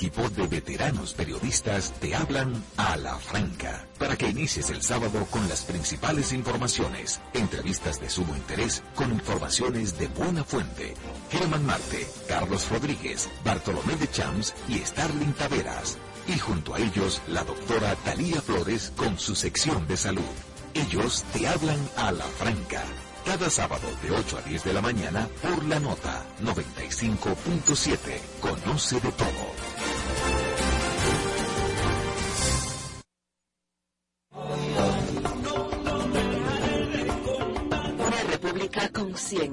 Equipo 0.00 0.30
de 0.30 0.46
veteranos 0.46 1.12
periodistas 1.12 1.92
te 2.00 2.14
hablan 2.14 2.64
a 2.78 2.96
la 2.96 3.18
franca 3.18 3.86
para 3.98 4.16
que 4.16 4.30
inicies 4.30 4.70
el 4.70 4.80
sábado 4.80 5.26
con 5.30 5.46
las 5.46 5.64
principales 5.64 6.32
informaciones, 6.32 7.20
entrevistas 7.34 8.00
de 8.00 8.08
sumo 8.08 8.34
interés 8.34 8.82
con 8.94 9.12
informaciones 9.12 9.98
de 9.98 10.08
buena 10.08 10.42
fuente. 10.42 10.94
Germán 11.30 11.66
Marte, 11.66 12.08
Carlos 12.26 12.66
Rodríguez, 12.70 13.28
Bartolomé 13.44 13.94
de 13.96 14.10
Champs 14.10 14.54
y 14.68 14.78
Starling 14.78 15.34
Taveras. 15.34 15.98
Y 16.26 16.38
junto 16.38 16.72
a 16.72 16.78
ellos, 16.78 17.20
la 17.28 17.44
doctora 17.44 17.94
Talía 17.96 18.40
Flores 18.40 18.94
con 18.96 19.18
su 19.18 19.34
sección 19.34 19.86
de 19.86 19.98
salud. 19.98 20.32
Ellos 20.72 21.26
te 21.34 21.46
hablan 21.46 21.90
a 21.98 22.10
la 22.10 22.24
franca 22.24 22.82
cada 23.26 23.50
sábado 23.50 23.86
de 24.02 24.12
8 24.12 24.38
a 24.38 24.48
10 24.48 24.64
de 24.64 24.72
la 24.72 24.80
mañana 24.80 25.28
por 25.42 25.62
la 25.64 25.78
nota 25.78 26.24
95.7. 26.42 27.98
Conoce 28.40 28.98
de 28.98 29.12
todo. 29.12 29.49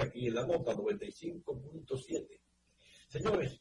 aquí 0.00 0.28
en 0.28 0.34
la 0.34 0.46
nota 0.46 0.74
95.7. 0.74 2.40
Señores, 3.08 3.60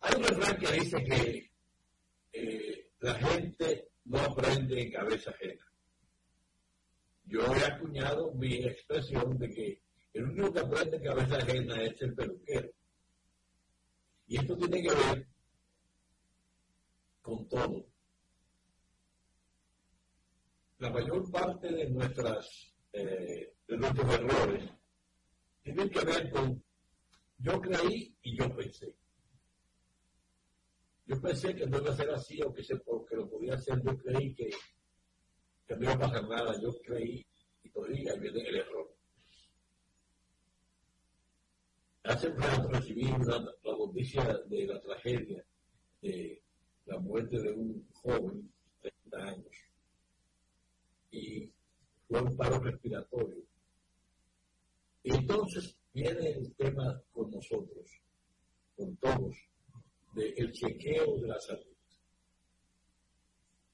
hay 0.00 0.14
un 0.16 0.24
refrán 0.24 0.58
que 0.58 0.72
dice 0.72 1.04
que 1.04 1.50
eh, 2.32 2.90
la 3.00 3.14
gente 3.14 3.88
no 4.04 4.18
aprende 4.18 4.82
en 4.82 4.92
cabeza 4.92 5.30
ajena. 5.30 5.66
Yo 7.24 7.40
he 7.54 7.64
acuñado 7.64 8.32
mi 8.34 8.56
expresión 8.56 9.38
de 9.38 9.50
que 9.50 9.82
el 10.12 10.24
único 10.24 10.52
que 10.52 10.60
aprende 10.60 10.96
en 10.96 11.04
cabeza 11.04 11.36
ajena 11.36 11.82
es 11.82 12.02
el 12.02 12.14
peluquero. 12.14 12.70
Y 14.26 14.38
esto 14.38 14.56
tiene 14.56 14.82
que 14.82 14.94
ver 14.94 15.28
con 17.22 17.48
todo. 17.48 17.86
La 20.78 20.90
mayor 20.90 21.30
parte 21.30 21.70
de 21.70 21.90
nuestras 21.90 22.69
eh, 22.92 23.54
de 23.66 23.76
nuestros 23.76 24.14
errores 24.14 24.70
tienen 25.62 25.90
que 25.90 26.04
ver 26.04 26.30
con 26.30 26.62
yo 27.42 27.60
creí 27.60 28.14
y 28.22 28.36
yo 28.36 28.54
pensé. 28.54 28.94
Yo 31.06 31.20
pensé 31.20 31.54
que 31.54 31.66
no 31.66 31.78
iba 31.78 31.90
a 31.90 31.96
ser 31.96 32.10
así 32.10 32.40
o 32.42 32.52
que, 32.52 32.62
se, 32.62 32.74
que 33.08 33.16
lo 33.16 33.28
podía 33.28 33.54
hacer. 33.54 33.82
Yo 33.82 33.96
creí 33.96 34.34
que, 34.34 34.50
que 35.66 35.76
no 35.76 35.84
iba 35.84 35.94
a 35.94 35.98
pasar 35.98 36.28
nada. 36.28 36.60
Yo 36.60 36.70
creí 36.82 37.26
y 37.62 37.70
todavía 37.70 38.14
viene 38.14 38.42
el 38.42 38.56
error. 38.56 38.94
Hace 42.04 42.28
un 42.28 42.38
rato 42.38 42.68
recibí 42.68 43.04
la 43.04 43.52
noticia 43.64 44.38
de 44.46 44.66
la 44.66 44.80
tragedia 44.80 45.44
de 46.02 46.42
la 46.86 46.98
muerte 46.98 47.40
de 47.40 47.52
un 47.52 47.86
joven 47.92 48.52
de 48.82 48.90
30 49.10 49.18
años. 49.18 49.56
Y 51.10 51.50
fue 52.10 52.20
un 52.22 52.36
paro 52.36 52.58
respiratorio 52.58 53.44
y 55.04 55.14
entonces 55.14 55.76
viene 55.94 56.30
el 56.32 56.52
tema 56.56 57.00
con 57.12 57.30
nosotros, 57.30 58.02
con 58.76 58.96
todos, 58.96 59.36
del 60.14 60.52
chequeo 60.52 61.20
de 61.20 61.28
la 61.28 61.38
salud. 61.38 61.76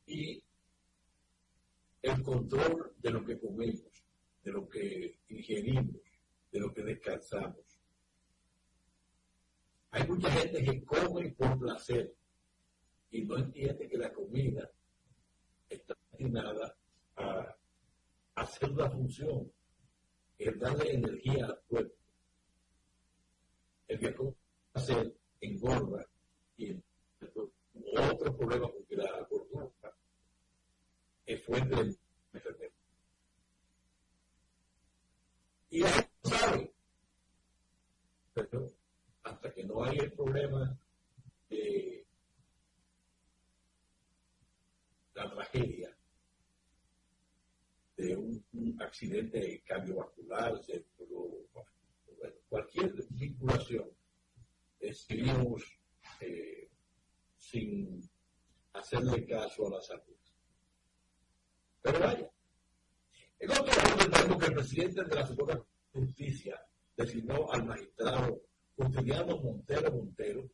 Y 0.06 0.42
el 2.02 2.22
control 2.22 2.94
de 2.98 3.10
lo 3.10 3.24
que 3.24 3.40
comemos, 3.40 4.04
de 4.44 4.52
lo 4.52 4.68
que 4.68 5.18
ingerimos, 5.30 5.96
de 6.52 6.60
lo 6.60 6.72
que 6.72 6.82
descansamos. 6.82 7.80
Hay 9.92 10.06
mucha 10.06 10.30
gente 10.30 10.62
que 10.62 10.84
come 10.84 11.30
por 11.30 11.58
placer 11.58 12.14
y 13.10 13.24
no 13.24 13.38
entiende 13.38 13.88
que 13.88 13.96
la 13.96 14.12
comida 14.12 14.70
está 15.70 15.96
destinada 16.10 16.76
a 17.16 17.55
hacer 18.36 18.70
una 18.70 18.90
función, 18.90 19.50
es 20.38 20.58
darle 20.58 20.92
energía 20.92 21.46
al 21.46 21.60
cuerpo. 21.66 21.94
El 23.88 24.14
come 24.14 24.34
hacer 24.74 25.16
engorda 25.40 26.06
y 26.58 26.76
otro 27.96 28.36
problema 28.36 28.68
porque 28.70 28.96
la 28.96 29.26
gordura 29.30 29.70
es 31.24 31.44
fuente 31.44 31.74
de 31.74 31.96
enfermedad. 32.32 32.72
Y 35.70 35.80
la 35.80 35.88
gente 35.88 36.10
sabe, 36.22 36.74
pero 38.34 38.72
hasta 39.22 39.52
que 39.52 39.64
no 39.64 39.82
hay 39.84 39.98
el 39.98 40.12
problema 40.12 40.78
de 41.48 42.06
la 45.14 45.30
tragedia 45.30 45.96
de 47.96 48.16
accidente 48.86 49.62
cardiovascular, 49.66 50.60
cualquier 52.48 52.92
vinculación, 53.10 53.90
seguimos 54.92 55.62
eh, 56.20 56.68
sin 57.36 58.08
hacerle 58.72 59.26
caso 59.26 59.66
a 59.66 59.70
la 59.70 59.80
salud. 59.80 60.16
Pero 61.82 62.00
vaya, 62.00 62.30
en 63.38 63.50
otro 63.50 63.64
orden 63.64 64.10
tenemos 64.10 64.38
que 64.38 64.46
el 64.46 64.54
presidente 64.54 65.04
de 65.04 65.14
la 65.14 65.26
Suprema 65.26 65.66
Justicia 65.92 66.60
designó 66.96 67.50
al 67.50 67.64
magistrado 67.64 68.42
Justiniano 68.76 69.38
Montero 69.38 69.92
Montero 69.92 70.50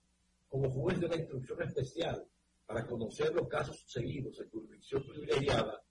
como 0.49 0.71
juez 0.71 1.00
de 1.00 1.09
la 1.09 1.16
instrucción 1.16 1.62
especial 1.62 2.26
para 2.66 2.87
conocer 2.87 3.35
los 3.35 3.49
casos 3.49 3.85
seguidos 3.87 4.38
en 4.40 4.50
jurisdicción 4.50 5.02
privilegiada 5.07 5.83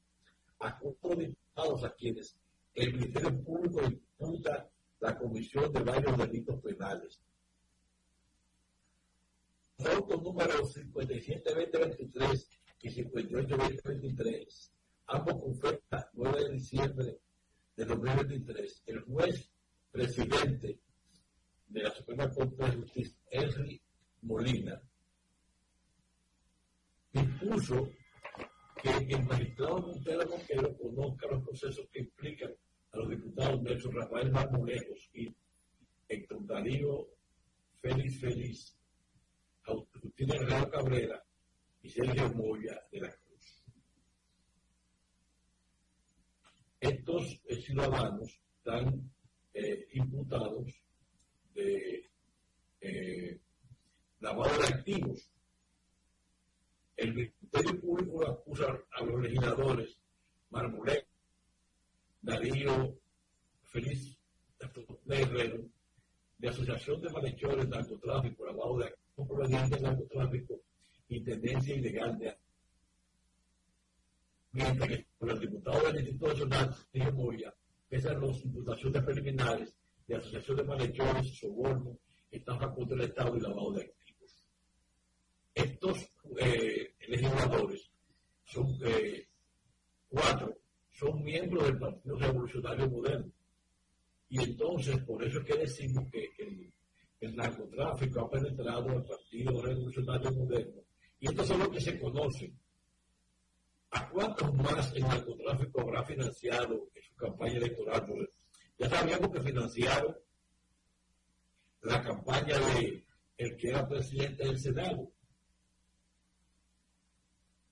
a 0.62 0.78
cuatro 0.78 1.16
diputados 1.16 1.84
a 1.84 1.94
quienes 1.94 2.38
el 2.74 2.94
Ministerio 2.94 3.44
Público 3.44 3.82
imputa 3.84 4.70
la 5.00 5.18
comisión 5.18 5.74
de 5.74 5.82
varios 5.82 6.18
delitos 6.18 6.62
penales. 6.62 7.20
Foto 9.78 10.22
número 10.22 10.64
57-2023 10.64 12.48
y 12.84 12.90
58-2023 12.90 14.72
ambos 15.12 15.42
con 15.42 15.56
fecha 15.56 16.10
9 16.14 16.44
de 16.44 16.54
diciembre 16.54 17.20
de 17.76 17.86
2023, 17.86 18.84
el 18.86 19.02
juez 19.02 19.50
presidente 19.92 20.80
de 21.68 21.84
la 21.84 21.92
Suprema 21.92 22.30
Corte 22.30 22.64
de 22.64 22.78
Justicia, 22.78 23.18
Henry 23.30 23.82
Molina, 24.22 24.82
impuso 27.14 27.90
que 28.82 29.16
el 29.16 29.26
magistrado 29.26 29.80
Montero 29.80 30.28
Montero 30.28 30.78
conozca 30.78 31.28
los 31.28 31.44
procesos 31.44 31.88
que 31.92 32.00
implican 32.00 32.52
a 32.92 32.98
los 32.98 33.10
diputados 33.10 33.62
Nelson 33.62 33.94
Rafael 33.94 34.32
Marmolejos 34.32 35.10
y 35.14 35.34
Héctor 36.08 36.46
Darío 36.46 37.08
Félix 37.82 38.20
Félix, 38.20 38.78
Justina 39.64 40.36
Herrera 40.36 40.70
Cabrera 40.70 41.24
y 41.84 41.90
Sergio 41.90 42.30
Moya 42.34 42.82
de 42.92 43.00
la 43.00 43.22
estos 46.82 47.40
eh, 47.46 47.62
ciudadanos 47.62 48.42
están 48.58 49.12
eh, 49.54 49.88
imputados 49.94 50.84
de 51.54 52.10
eh, 52.82 53.40
lavado 54.20 54.58
de 54.60 54.68
activos. 54.68 55.30
Ministerio 57.54 57.82
Público 57.82 58.26
acusa 58.26 58.80
a 58.92 59.04
los 59.04 59.22
legisladores 59.22 59.98
Marmolé, 60.52 61.06
Darío 62.22 62.98
Feliz 63.64 64.18
Herrero, 65.10 65.66
de 66.38 66.50
asociación 66.50 67.02
de 67.02 67.10
malhechores, 67.10 67.68
narcotráfico, 67.68 68.46
lavado 68.46 68.78
de 68.78 68.86
activos 68.86 69.28
provenientes 69.28 69.70
de 69.72 69.82
narcotráfico 69.82 70.62
y 71.10 71.22
tendencia 71.24 71.76
ilegal 71.76 72.18
de 72.18 72.38
mientras 74.54 74.88
que 74.88 75.08
por 75.18 75.32
el 75.32 75.40
diputado 75.40 75.88
del 75.88 76.00
Instituto 76.00 76.28
Nacional, 76.28 76.76
Sergio 76.92 77.12
Moya, 77.14 77.54
pesan 77.90 78.22
las 78.22 78.46
imputaciones 78.46 79.04
preliminares 79.04 79.76
de 80.08 80.16
asociación 80.16 80.58
de 80.58 80.64
malhechores, 80.64 81.38
soborno, 81.38 81.98
estafa 82.30 82.74
contra 82.74 82.96
el 82.96 83.04
Estado 83.04 83.36
y 83.36 83.42
lavado 83.42 83.74
de 83.74 83.82
activos. 83.84 84.46
Estos 85.54 85.98
eh, 86.38 86.81
legisladores 87.12 87.92
son 88.46 88.68
eh, 88.86 89.28
cuatro, 90.08 90.58
son 90.90 91.24
miembros 91.24 91.66
del 91.66 91.78
Partido 91.78 92.18
Revolucionario 92.18 92.90
Moderno. 92.90 93.32
Y 94.30 94.42
entonces, 94.42 94.98
por 95.04 95.24
eso 95.24 95.40
es 95.40 95.46
que 95.46 95.58
decimos 95.60 96.10
que 96.12 96.30
el, 96.40 97.36
narcotráfico 97.36 98.22
ha 98.22 98.30
penetrado 98.30 98.90
al 98.90 99.06
Partido 99.06 99.62
Revolucionario 99.62 100.32
Moderno. 100.32 100.82
Y 101.20 101.28
estos 101.28 101.48
son 101.48 101.60
los 101.60 101.70
que 101.70 101.82
se 101.82 102.00
conocen 102.00 102.58
¿A 103.94 104.10
cuántos 104.10 104.54
más 104.54 104.94
el 104.96 105.02
narcotráfico 105.02 105.82
habrá 105.82 106.06
financiado 106.06 106.90
en 106.96 107.04
su 107.04 107.14
campaña 107.16 107.58
electoral? 107.58 108.08
ya 108.78 108.90
sabíamos 108.90 109.30
que 109.32 109.42
financiaron 109.42 110.16
la 111.82 112.02
campaña 112.02 112.58
de 112.58 113.06
el 113.38 113.58
que 113.58 113.70
era 113.70 113.88
presidente 113.88 114.46
del 114.46 114.58
Senado, 114.58 115.12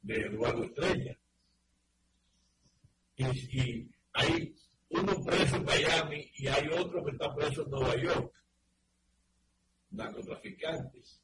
de 0.01 0.22
Eduardo 0.22 0.63
Estrella. 0.63 1.18
Y, 3.18 3.89
hay 4.13 4.56
uno 4.89 5.24
preso 5.24 5.58
en 5.58 5.65
Miami 5.65 6.32
y 6.36 6.48
hay 6.48 6.68
otro 6.70 7.03
que 7.03 7.12
está 7.12 7.34
preso 7.36 7.63
en 7.63 7.70
Nueva 7.70 7.96
York, 7.96 8.34
narcotraficantes. 9.91 11.22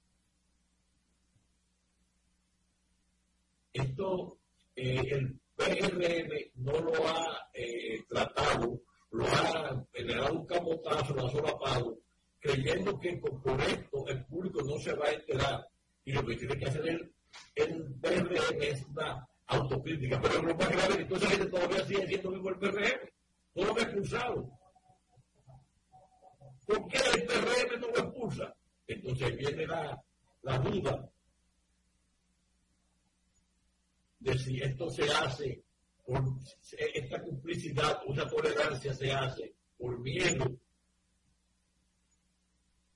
Esto 3.73 4.39
eh, 4.75 5.01
el 5.09 5.39
PRM 5.55 6.51
no 6.55 6.79
lo 6.79 7.07
ha 7.07 7.49
eh, 7.53 8.03
tratado, 8.09 8.81
lo 9.11 9.25
ha 9.25 9.85
generado 9.93 10.33
un 10.33 10.45
camotazo, 10.45 11.13
lo 11.13 11.27
ha 11.27 11.31
solapado, 11.31 11.99
creyendo 12.39 12.99
que 12.99 13.17
por 13.17 13.61
esto 13.61 14.07
el 14.07 14.25
público 14.25 14.61
no 14.63 14.77
se 14.79 14.93
va 14.93 15.07
a 15.07 15.13
enterar. 15.13 15.67
Y 16.03 16.11
lo 16.11 16.25
que 16.25 16.35
tiene 16.35 16.57
que 16.57 16.65
hacer 16.65 16.87
el, 16.87 17.14
el 17.55 17.95
PRM 18.01 18.61
es 18.61 18.85
una 18.87 19.27
autocrítica. 19.47 20.19
Pero 20.21 20.41
lo 20.41 20.55
más 20.55 20.69
grave 20.69 20.97
que 20.97 21.05
toda 21.05 21.19
esa 21.19 21.29
gente 21.29 21.47
todavía 21.47 21.85
sigue 21.85 22.07
siendo 22.07 22.31
mismo 22.31 22.49
el 22.49 22.57
PRM. 22.57 23.09
No 23.55 23.65
lo 23.65 23.79
expulsado. 23.79 24.59
¿Por 26.65 26.87
qué 26.87 26.97
el 27.13 27.25
PRM 27.25 27.79
no 27.79 27.87
lo 27.87 27.99
expulsa? 27.99 28.55
Entonces 28.87 29.37
viene 29.37 29.67
la, 29.67 30.03
la 30.41 30.59
duda 30.59 31.09
de 34.19 34.37
si 34.37 34.61
esto 34.61 34.89
se 34.89 35.03
hace 35.03 35.63
por 36.05 36.23
esta 36.93 37.21
complicidad, 37.23 37.99
una 38.05 38.27
tolerancia 38.27 38.93
se 38.93 39.11
hace 39.11 39.55
por 39.77 39.99
miedo 39.99 40.45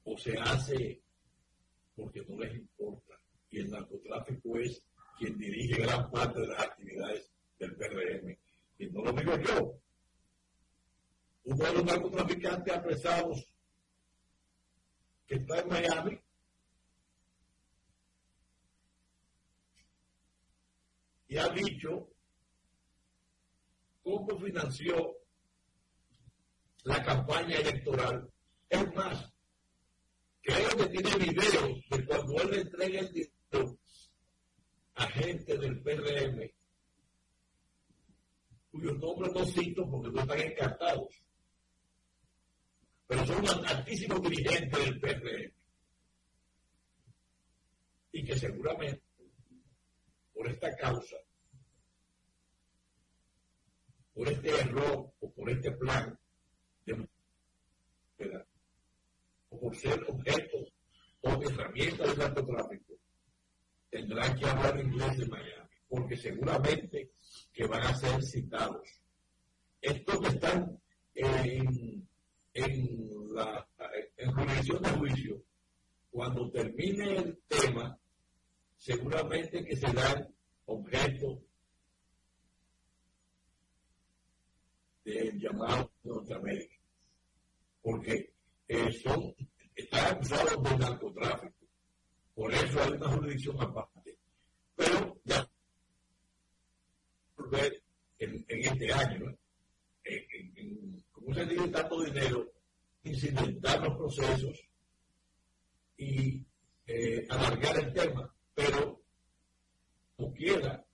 o 0.03 0.17
se 0.17 0.37
hace 0.37 1.01
porque 1.95 2.23
no 2.27 2.37
les 2.39 2.55
importa. 2.55 3.08
Y 3.51 3.59
el 3.59 3.71
narcotráfico 3.71 4.57
es 4.59 4.83
quien 5.17 5.37
dirige 5.37 5.81
gran 5.81 6.09
parte 6.11 6.39
de 6.41 6.47
las 6.47 6.59
actividades 6.61 7.31
del 7.57 7.75
PRM. 7.75 8.37
Y 8.77 8.87
no 8.87 9.03
lo 9.03 9.11
digo 9.13 9.37
yo. 9.37 9.81
Uno 11.43 11.65
de 11.65 11.73
los 11.73 11.83
narcotraficantes 11.83 12.73
apresados 12.73 13.45
que 15.25 15.35
está 15.35 15.59
en 15.59 15.69
Miami 15.69 16.19
y 21.29 21.37
ha 21.37 21.47
dicho 21.49 22.09
cómo 24.03 24.39
financió 24.39 25.15
la 26.83 27.03
campaña 27.03 27.57
electoral. 27.57 28.27
Es 28.67 28.95
más, 28.95 29.31
creo 30.41 30.69
que 30.77 30.87
tiene 30.87 31.15
videos 31.17 31.89
de 31.89 32.05
cuando 32.05 32.41
él 32.41 32.51
le 32.51 32.61
entrega 32.61 32.99
el 33.01 33.13
dinero 33.13 33.79
a 34.95 35.07
gente 35.07 35.57
del 35.57 35.81
PRM, 35.81 36.51
cuyos 38.71 38.99
cito 39.51 39.89
porque 39.89 40.09
no 40.09 40.21
están 40.21 40.39
encartados, 40.39 41.23
pero 43.07 43.25
son 43.25 43.65
altísimos 43.65 44.21
dirigentes 44.21 44.85
del 44.85 44.99
PRM 44.99 45.53
y 48.11 48.23
que 48.23 48.37
seguramente 48.37 49.03
por 50.33 50.47
esta 50.47 50.75
causa 50.75 51.17
por 54.19 54.27
este 54.27 54.49
error 54.49 55.13
o 55.21 55.31
por 55.31 55.49
este 55.49 55.71
plan 55.71 56.19
de 56.85 57.07
o 59.47 59.59
por 59.59 59.73
ser 59.75 60.03
objeto 60.09 60.57
o 61.21 61.41
herramienta 61.41 62.05
del 62.05 62.17
narcotráfico, 62.17 62.93
tendrán 63.89 64.37
que 64.37 64.45
hablar 64.45 64.77
inglés 64.77 65.19
en 65.19 65.29
Miami, 65.29 65.69
porque 65.87 66.17
seguramente 66.17 67.11
que 67.53 67.65
van 67.65 67.81
a 67.81 67.95
ser 67.95 68.21
citados. 68.21 68.98
Estos 69.81 70.19
que 70.19 70.27
están 70.27 70.81
en, 71.15 72.07
en 72.53 73.33
la 73.33 73.67
en 74.17 74.31
jurisdicción 74.33 74.81
de 74.83 74.89
juicio, 74.89 75.43
cuando 76.11 76.49
termine 76.51 77.15
el 77.15 77.39
tema, 77.47 77.97
seguramente 78.75 79.63
que 79.63 79.75
serán 79.75 80.27
objeto 80.65 81.41
del 85.05 85.39
llamado 85.39 85.91
Norteamérica, 86.03 86.75
porque 87.81 88.33
eh, 88.67 88.91
son, 88.91 89.33
están 89.75 90.15
acusados 90.15 90.63
de 90.63 90.77
narcotráfico. 90.77 91.55
Por 92.35 92.53
eso 92.53 92.81
hay 92.83 92.91
una 92.91 93.09
jurisdicción 93.09 93.61
aparte. 93.61 94.17
Pero 94.75 95.17
ya 95.23 95.49
en, 98.19 98.45
en 98.47 98.59
este 98.59 98.93
año, 98.93 99.37
como 101.11 101.33
se 101.33 101.45
tiene 101.45 101.67
tanto 101.69 102.03
dinero, 102.03 102.51
incidentar 103.03 103.81
los 103.81 103.97
procesos 103.97 104.59
y 105.97 106.45
eh, 106.87 107.25
alargar 107.29 107.79
el 107.79 107.93
tema, 107.93 108.33
pero 108.53 109.01
no 110.17 110.33
quiera, 110.33 110.85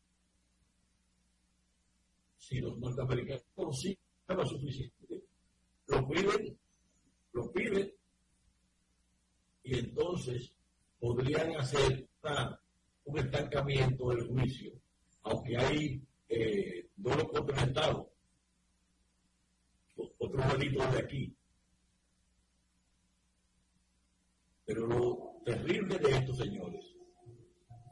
si 2.37 2.59
los 2.59 2.77
norteamericanos 2.77 3.45
consiguen 3.55 3.97
lo 4.27 4.45
suficiente, 4.45 5.23
lo 5.87 6.07
piden, 6.07 6.59
lo 7.33 7.51
piden, 7.51 7.93
y 9.63 9.79
entonces 9.79 10.51
podrían 10.99 11.55
hacer 11.55 12.07
un 13.05 13.19
estancamiento 13.19 14.09
del 14.09 14.27
juicio, 14.27 14.73
aunque 15.23 15.57
hay 15.57 16.01
eh, 16.29 16.89
dos 16.95 17.23
contra 17.25 17.61
el 17.61 17.69
Estado, 17.69 18.14
otros 20.25 20.57
delitos 20.57 20.91
de 20.91 20.99
aquí, 20.99 21.35
Pero 24.65 24.87
lo 24.87 25.41
terrible 25.45 25.99
de 25.99 26.09
esto, 26.09 26.33
señores, 26.33 26.83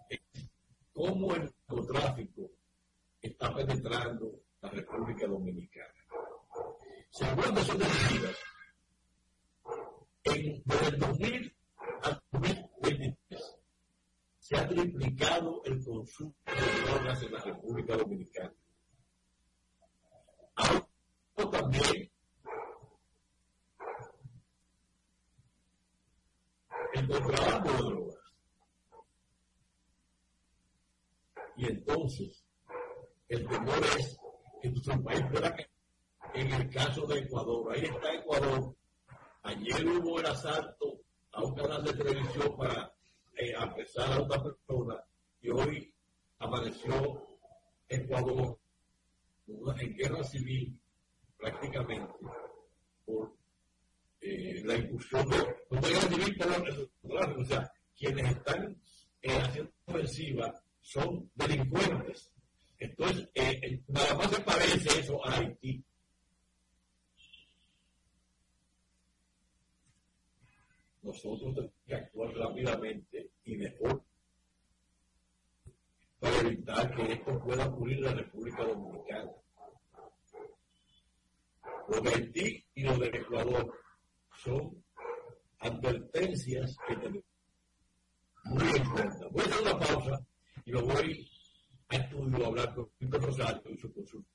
es 0.10 0.20
cómo 0.92 1.36
el 1.36 1.44
narcotráfico 1.44 2.50
está 3.22 3.54
penetrando 3.54 4.42
la 4.60 4.70
República 4.70 5.28
Dominicana. 5.28 5.94
Según 7.12 7.58
son 7.58 7.78
medidas, 7.78 8.38
en, 10.24 10.64
el 10.66 11.00
2000 11.00 11.56
al 12.02 12.24
2023 12.32 13.58
se 14.40 14.58
ha 14.58 14.68
triplicado 14.68 15.62
el 15.66 15.84
consumo 15.84 16.34
de 16.46 16.92
drogas 16.92 17.22
en 17.22 17.32
la 17.34 17.40
República 17.40 17.98
Dominicana. 17.98 18.54
Ahora 20.56 20.88
también 21.52 22.13
el 26.94 27.08
contrabando 27.08 27.72
de 27.72 27.78
drogas. 27.78 28.20
Y 31.56 31.66
entonces, 31.68 32.46
el 33.28 33.48
temor 33.48 33.86
es 33.98 34.18
que 34.62 34.70
nuestro 34.70 35.04
país 35.04 35.24
pueda 35.32 35.56
en 36.34 36.52
el 36.52 36.70
caso 36.70 37.06
de 37.06 37.20
Ecuador, 37.20 37.72
ahí 37.74 37.86
está 37.86 38.14
Ecuador. 38.14 38.76
Ayer 39.44 39.88
hubo 39.88 40.20
el 40.20 40.26
asalto 40.26 41.02
a 41.32 41.44
un 41.44 41.54
canal 41.54 41.84
de 41.84 41.94
televisión 41.94 42.56
para 42.58 42.92
eh, 43.36 43.54
a 43.56 44.20
otra 44.20 44.42
persona 44.42 45.04
y 45.42 45.50
hoy 45.50 45.94
amaneció 46.40 47.28
Ecuador 47.88 48.58
en 49.48 49.96
guerra 49.96 50.24
civil 50.24 50.80
prácticamente 51.38 52.14
por 53.06 53.36
eh, 54.26 54.62
la 54.64 54.78
incursión 54.78 55.28
de 55.30 55.38
no 55.70 55.82
voy 55.82 55.94
o 57.38 57.46
sea, 57.46 57.70
quienes 57.96 58.32
están 58.32 58.82
eh, 59.22 59.38
haciendo 59.38 59.72
ofensiva 59.86 60.64
son 60.80 61.30
delincuentes. 61.36 62.32
Entonces, 62.80 63.30
eh, 63.36 63.82
nada 63.88 64.16
más 64.16 64.32
se 64.32 64.42
parece 64.42 65.00
eso 65.00 65.26
a 65.26 65.36
Haití. 65.36 65.84
Nosotros 71.02 71.54
tenemos 71.54 71.74
que 71.86 71.96
actuar 71.96 72.34
rápidamente 72.36 73.30
y 73.44 73.58
mejor 73.58 74.04
para 76.20 76.40
evitar 76.40 76.96
que 76.96 77.12
esto 77.12 77.44
pueda 77.44 77.68
ocurrir 77.68 78.00
la 78.00 78.14
República 78.14 78.64
Dominicana. 78.64 79.32
Lo 81.90 82.00
de 82.00 82.10
Haití 82.10 82.66
y 82.76 82.84
lo 82.84 82.98
de 82.98 83.08
Ecuador 83.08 83.83
son 84.44 84.84
advertencias 85.60 86.76
que 86.88 86.96
tenemos 86.96 87.24
muy 88.46 88.76
en 88.76 88.90
cuenta. 88.90 89.28
Voy 89.32 89.42
a 89.42 89.46
hacer 89.46 89.62
una 89.62 89.80
pausa 89.80 90.26
y 90.66 90.72
lo 90.72 90.82
voy 90.82 91.30
a 91.90 91.96
estudio 91.96 92.44
a 92.44 92.48
hablar 92.48 92.76
con 92.76 92.90
Rosario 93.22 93.62
su 93.80 93.94
consulta. 93.94 94.30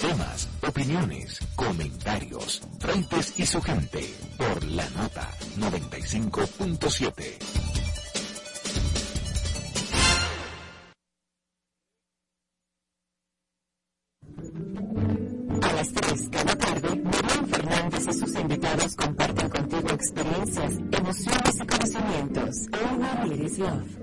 Temas, 0.00 0.48
opiniones, 0.62 1.40
comentarios, 1.56 2.62
frentes 2.78 3.40
y 3.40 3.46
su 3.46 3.60
gente 3.60 4.08
por 4.36 4.64
la 4.64 4.88
nota 4.90 5.28
95.7. 5.58 7.67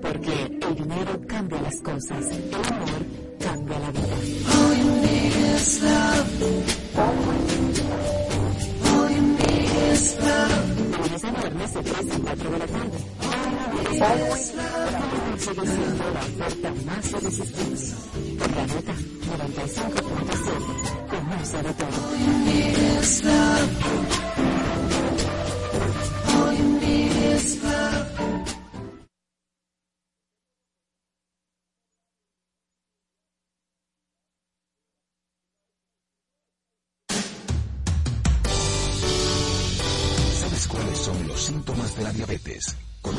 porque 0.02 0.58
el 0.60 0.74
dinero 0.74 1.20
cambia 1.28 1.60
las 1.62 1.80
cosas, 1.80 2.26
el 2.26 2.54
amor 2.54 3.06
cambia 3.38 3.78
la 3.78 3.90
vida. 3.92 4.16
Lunes 10.98 11.24
a 11.24 11.30
viernes 11.30 11.74
de 11.74 11.82
3 11.82 11.96
a 11.96 12.18
4 12.24 12.50
de 12.50 12.58
la 12.58 12.66
tarde. 12.66 12.98
Sigue 15.38 15.66
siendo 15.66 16.04
la 16.12 16.20
oferta 16.20 16.72
más 16.86 17.10
irresistible. 17.12 17.80
Por 18.38 18.50
la 18.50 18.66
nota 18.66 18.94
95.7. 19.36 20.76
Conoce 21.08 21.58
de 21.62 21.72
todo. 21.74 21.98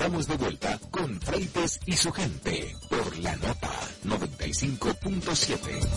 Estamos 0.00 0.26
de 0.28 0.36
vuelta 0.38 0.80
con 0.90 1.20
Freites 1.20 1.78
y 1.84 1.92
su 1.92 2.10
gente 2.10 2.74
por 2.88 3.18
la 3.18 3.36
nota 3.36 3.70
95.7. 4.06 5.88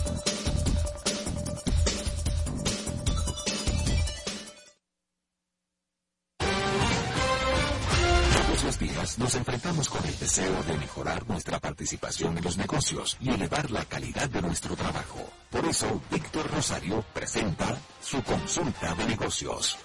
Todos 8.34 8.64
los 8.64 8.78
días 8.78 8.94
días 8.94 9.18
nos 9.18 9.34
enfrentamos 9.36 9.88
con 9.88 10.04
el 10.04 10.18
deseo 10.18 10.62
de 10.64 10.76
mejorar 10.76 11.26
nuestra 11.26 11.58
participación 11.58 12.36
en 12.36 12.44
los 12.44 12.58
negocios 12.58 13.16
y 13.22 13.30
elevar 13.30 13.70
la 13.70 13.86
calidad 13.86 14.28
de 14.28 14.42
nuestro 14.42 14.76
trabajo. 14.76 15.30
Por 15.48 15.64
eso, 15.64 16.02
Víctor 16.10 16.50
Rosario 16.50 17.02
presenta 17.14 17.78
su 18.02 18.22
consulta 18.22 18.94
de 18.96 19.06
negocios. 19.06 19.78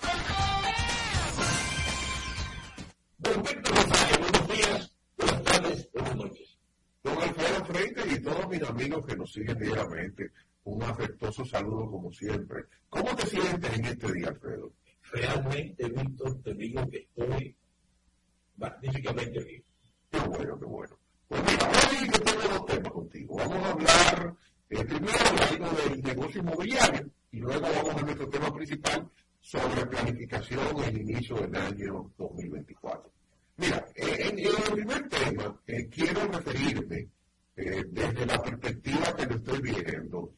Don 3.20 3.44
Víctor 3.44 3.76
Rosario, 3.76 4.20
buenos 4.20 4.48
días, 4.48 4.96
buenas 5.18 5.44
tardes, 5.44 5.90
buenas 5.92 6.16
noches. 6.16 6.58
Don 7.04 7.18
Alfredo 7.18 7.66
Freite 7.66 8.02
y 8.16 8.20
todos 8.22 8.48
mis 8.48 8.64
amigos 8.64 9.06
que 9.06 9.18
nos 9.18 9.34
siguen 9.34 9.60
diariamente, 9.60 10.32
un 10.64 10.82
afectuoso 10.84 11.44
saludo 11.44 11.92
como 11.92 12.14
siempre. 12.14 12.64
¿Cómo 12.90 13.14
te 13.18 13.26
sientes 13.26 13.74
en 13.78 13.86
este 13.86 14.14
día, 14.14 14.30
Alfredo? 14.30 14.72
Realmente, 15.12 15.90
Víctor, 15.90 16.42
te 16.42 16.54
digo 16.54 16.90
que 16.90 16.98
estoy 16.98 17.58
magníficamente 18.56 19.44
bien. 19.44 19.64
Qué 20.10 20.20
bueno, 20.20 20.58
qué 20.58 20.66
bueno. 20.66 21.00
Pues 21.28 21.42
mira, 21.44 21.70
hoy 21.70 22.08
yo 22.08 22.24
tengo 22.24 22.54
dos 22.54 22.66
temas 22.68 22.92
contigo. 22.94 23.36
Vamos 23.36 23.58
a 23.58 23.72
hablar 23.72 24.36
eh, 24.70 24.86
primero 24.86 25.18
algo 25.50 25.70
del 25.82 26.04
negocio 26.04 26.42
inmobiliario 26.42 27.10
y 27.32 27.40
luego 27.40 27.62
vamos 27.62 27.96
a 27.96 28.02
nuestro 28.02 28.30
tema 28.30 28.54
principal 28.54 29.10
sobre 29.50 29.84
planificación 29.88 30.84
el 30.84 31.02
inicio 31.02 31.36
del 31.38 31.56
año 31.56 32.12
2024. 32.20 33.12
Mira, 33.58 33.84
eh, 33.96 34.30
en, 34.30 34.38
el 34.38 34.56
primer 34.74 35.10
tema 35.10 35.60
eh, 35.66 35.88
quiero 35.90 36.28
referirme 36.28 37.08
desde 37.56 38.26
la 38.28 38.42
perspectiva 38.44 39.16
que 39.16 39.26
lo 39.26 39.36
estoy 39.38 39.62
viendo 39.62 40.34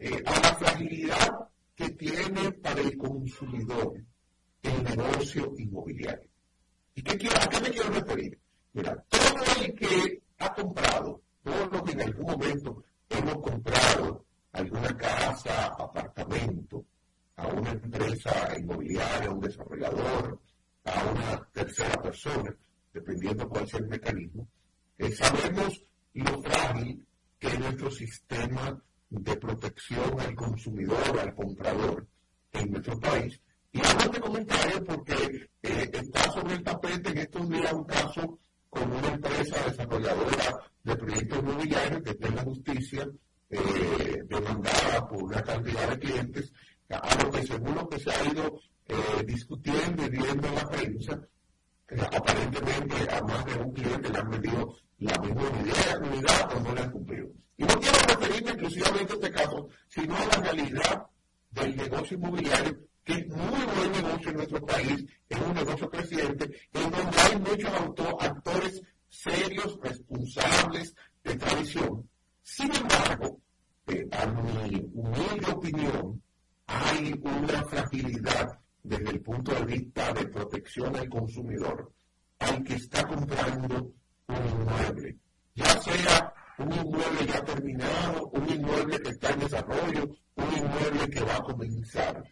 a 0.00 0.40
la 0.40 0.54
fragilidad 0.56 1.48
que 1.74 1.90
tiene 1.90 2.52
para 2.52 2.80
el 2.80 2.96
consumidor 2.96 4.02
el 4.62 4.82
negocio 4.82 5.52
inmobiliario. 5.58 6.30
¿Y 6.94 7.02
qué 7.02 7.18
quiero, 7.18 7.36
a 7.36 7.46
qué 7.46 7.60
me 7.60 7.70
quiero 7.70 7.90
referir? 7.90 8.38
Mira, 8.72 9.04
todo 9.10 9.62
el 9.62 9.74
que 9.74 10.22
ha 10.38 10.54
comprado, 10.54 11.20
todos 11.42 11.70
los 11.70 11.82
que 11.82 11.92
en 11.92 12.00
algún 12.00 12.26
momento 12.26 12.82
hemos 13.10 13.34
comprado 13.34 14.24
alguna 14.52 14.96
casa, 14.96 15.66
apartamento, 15.66 16.84
a 17.36 17.46
una 17.48 17.70
empresa 17.70 18.56
inmobiliaria, 18.58 19.28
a 19.28 19.32
un 19.32 19.40
desarrollador, 19.40 20.40
a 20.84 21.04
una 21.10 21.48
tercera 21.52 22.00
persona, 22.00 22.54
dependiendo 22.92 23.48
cuál 23.48 23.68
sea 23.68 23.80
el 23.80 23.88
mecanismo, 23.88 24.48
eh, 24.98 25.10
sabemos 25.12 25.82
lo 26.14 26.42
frágil 26.42 27.06
que 27.38 27.48
es 27.48 27.58
nuestro 27.58 27.90
sistema 27.90 28.80
de 29.10 29.36
protección 29.36 30.20
al 30.20 30.34
consumidor, 30.34 31.18
al 31.20 31.34
comprador 31.34 32.06
en 32.52 32.70
nuestro 32.70 32.98
país, 33.00 33.40
y 33.72 33.80
hago 33.80 34.00
este 34.04 34.20
comentario 34.20 34.84
porque 34.84 35.48
eh, 35.62 35.90
está 35.92 36.30
sobre 36.30 36.54
el 36.54 36.62
tapete 36.62 37.10
en 37.10 37.18
estos 37.18 37.48
días 37.48 37.72
un 37.72 37.84
caso 37.84 38.38
con 38.70 38.92
una 38.92 39.08
empresa 39.08 39.64
desarrolladora 39.66 40.60
de 40.84 40.96
proyectos 40.96 41.38
inmobiliarios 41.40 42.02
que 42.02 42.10
está 42.10 42.28
en 42.28 42.36
la 42.36 42.42
justicia 42.42 43.08
eh, 43.50 44.22
demandada 44.26 45.08
por 45.08 45.24
una 45.24 45.42
cantidad 45.42 45.90
de 45.90 45.98
clientes, 45.98 46.52
a 46.90 47.22
lo 47.22 47.30
que 47.30 47.46
según 47.46 47.74
lo 47.74 47.88
que 47.88 47.98
se 47.98 48.10
ha 48.10 48.24
ido 48.24 48.60
eh, 48.86 49.24
discutiendo 49.26 50.04
y 50.04 50.08
viendo 50.10 50.48
en 50.48 50.54
la 50.54 50.68
prensa, 50.68 51.20
aparentemente 52.12 53.10
a 53.10 53.22
más 53.22 53.44
de 53.46 53.54
un 53.54 53.72
cliente 53.72 54.08
le 54.10 54.18
han 54.18 54.30
vendido 54.30 54.76
la 54.98 55.18
misma 55.18 55.42
unidad, 55.50 56.02
unidad 56.02 56.56
o 56.56 56.60
no 56.60 56.74
le 56.74 56.80
han 56.80 56.90
cumplido. 56.90 57.28
Y 57.56 57.64
no 57.64 57.80
quiero 57.80 57.98
referirme 58.08 58.50
exclusivamente 58.50 59.12
a 59.12 59.16
este 59.16 59.30
caso, 59.30 59.68
sino 59.88 60.16
a 60.16 60.26
la 60.26 60.36
realidad 60.42 61.06
del 61.52 61.76
negocio 61.76 62.16
inmobiliario 62.16 62.78
que 63.04 63.12
es 63.12 63.28
muy 63.28 63.64
buen 63.76 63.92
negocio 63.92 64.30
en 64.30 64.36
nuestro 64.36 64.64
país, 64.64 65.04
es 65.28 65.38
un 65.38 65.54
negocio 65.54 65.90
creciente, 65.90 66.50
en 66.72 66.90
donde 66.90 67.18
hay 67.18 67.38
muchos 67.38 67.72
actores 68.20 68.82
serios, 69.10 69.78
responsables, 69.82 70.94
de 71.22 71.36
tradición. 71.36 72.08
Sin 72.42 72.74
embargo, 72.74 73.40
eh, 73.86 74.06
a 74.10 74.26
mi 74.26 74.90
humilde 74.94 75.50
opinión, 75.52 76.22
hay 76.66 77.20
una 77.22 77.64
fragilidad 77.64 78.58
desde 78.82 79.10
el 79.10 79.20
punto 79.20 79.54
de 79.54 79.64
vista 79.64 80.12
de 80.12 80.26
protección 80.26 80.94
al 80.96 81.08
consumidor, 81.08 81.92
al 82.38 82.62
que 82.62 82.74
está 82.74 83.06
comprando 83.06 83.92
un 84.28 84.36
inmueble, 84.36 85.16
ya 85.54 85.80
sea 85.80 86.34
un 86.58 86.72
inmueble 86.72 87.26
ya 87.26 87.44
terminado, 87.44 88.28
un 88.28 88.48
inmueble 88.50 89.00
que 89.00 89.10
está 89.10 89.30
en 89.30 89.40
desarrollo, 89.40 90.08
un 90.36 90.52
inmueble 90.52 91.10
que 91.10 91.20
va 91.24 91.36
a 91.36 91.42
comenzar. 91.42 92.24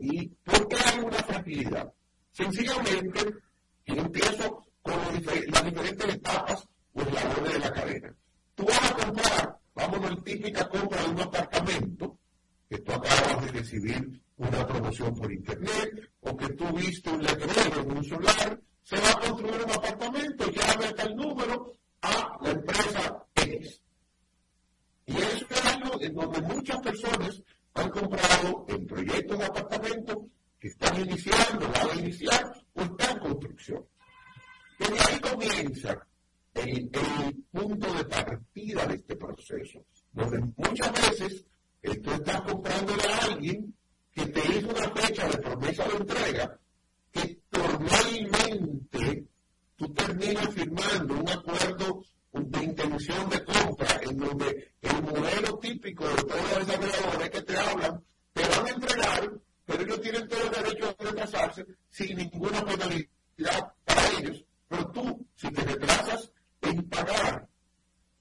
¿Y 0.00 0.28
por 0.28 0.68
qué 0.68 0.76
hay 0.76 1.00
una 1.00 1.18
fragilidad? 1.18 1.92
Sencillamente, 2.32 3.34
y 3.84 3.98
empiezo 3.98 4.64
con 4.80 4.94
las 4.96 5.64
diferentes 5.64 6.14
etapas 6.14 6.66
o 6.94 7.02
eslabones 7.02 7.52
de 7.52 7.58
la 7.58 7.72
cadena. 7.72 8.14
Tú 8.54 8.64
vas 8.64 8.90
a 8.90 8.94
comprar, 8.94 9.58
vamos 9.74 10.06
a 10.06 10.10
la 10.10 10.22
típica 10.22 10.68
compra 10.68 11.02
de 11.02 11.08
un 11.08 11.20
apartamento, 11.20 12.18
que 12.70 12.78
tú 12.78 12.92
acabas 12.92 13.44
de 13.44 13.52
recibir 13.58 14.22
una 14.36 14.64
promoción 14.64 15.12
por 15.16 15.32
internet, 15.32 16.08
o 16.20 16.36
que 16.36 16.48
tú 16.50 16.72
viste 16.76 17.10
un 17.10 17.20
letrero 17.20 17.82
en 17.82 17.96
un 17.98 18.04
solar, 18.04 18.60
se 18.84 18.96
va 18.96 19.10
a 19.10 19.20
construir 19.20 19.60
un 19.64 19.70
apartamento, 19.72 20.50
llame 20.50 20.84
hasta 20.86 21.02
el 21.02 21.16
número 21.16 21.72
a 22.00 22.38
la 22.40 22.50
empresa 22.52 23.26
X. 23.34 23.82
Y 25.04 25.16
eso 25.16 25.46
es 25.50 25.66
algo 25.66 26.00
en 26.00 26.14
donde 26.14 26.40
muchas 26.42 26.78
personas 26.80 27.42
han 27.74 27.90
comprado 27.90 28.64
en 28.68 28.86
proyectos 28.86 29.38
de 29.38 29.44
apartamentos 29.44 30.16
que 30.60 30.68
están 30.68 31.00
iniciando, 31.00 31.68
van 31.72 31.90
a 31.90 32.00
iniciar 32.00 32.52
o 32.74 32.82
están 32.82 33.16
en 33.16 33.18
construcción. 33.18 33.84
Desde 34.78 35.00
ahí 35.00 35.20
comienza 35.20 36.06
el, 36.54 36.88
punto 37.50 37.92
de 37.94 38.04
partida 38.04 38.86
de 38.86 38.94
este 38.94 39.16
proceso, 39.16 39.84
donde 40.12 40.38
muchas 40.56 40.92
veces 40.92 41.44
eh, 41.82 41.96
tú 41.98 42.10
estás 42.10 42.40
comprándole 42.42 43.02
a 43.04 43.24
alguien 43.24 43.74
que 44.12 44.26
te 44.26 44.40
hizo 44.40 44.68
una 44.68 44.90
fecha 44.90 45.28
de 45.28 45.38
promesa 45.38 45.84
de 45.88 45.96
entrega 45.96 46.58
que 47.12 47.38
normalmente 47.50 49.26
tú 49.76 49.92
terminas 49.94 50.48
firmando 50.54 51.14
un 51.14 51.28
acuerdo 51.28 52.04
de 52.32 52.64
intención 52.64 53.28
de 53.28 53.44
compra, 53.44 54.00
en 54.02 54.16
donde 54.16 54.72
el 54.82 55.02
modelo 55.02 55.58
típico 55.58 56.08
de 56.08 56.22
todos 56.22 56.58
los 56.58 56.66
desarrolladores 56.66 57.30
que 57.30 57.42
te 57.42 57.56
hablan, 57.56 58.04
te 58.32 58.42
van 58.48 58.66
a 58.66 58.70
entregar, 58.70 59.30
pero 59.64 59.82
ellos 59.82 60.00
tienen 60.00 60.28
todo 60.28 60.44
el 60.44 60.50
derecho 60.50 60.96
a 60.98 61.04
retrasarse 61.04 61.66
sin 61.88 62.16
ninguna 62.16 62.64
penalidad 62.64 63.74
para 63.84 64.08
ellos. 64.18 64.44
Pero 64.68 64.90
tú, 64.90 65.26
si 65.34 65.50
te 65.50 65.62
retrasas 65.62 66.32
en 66.62 66.88
pagar 66.88 67.48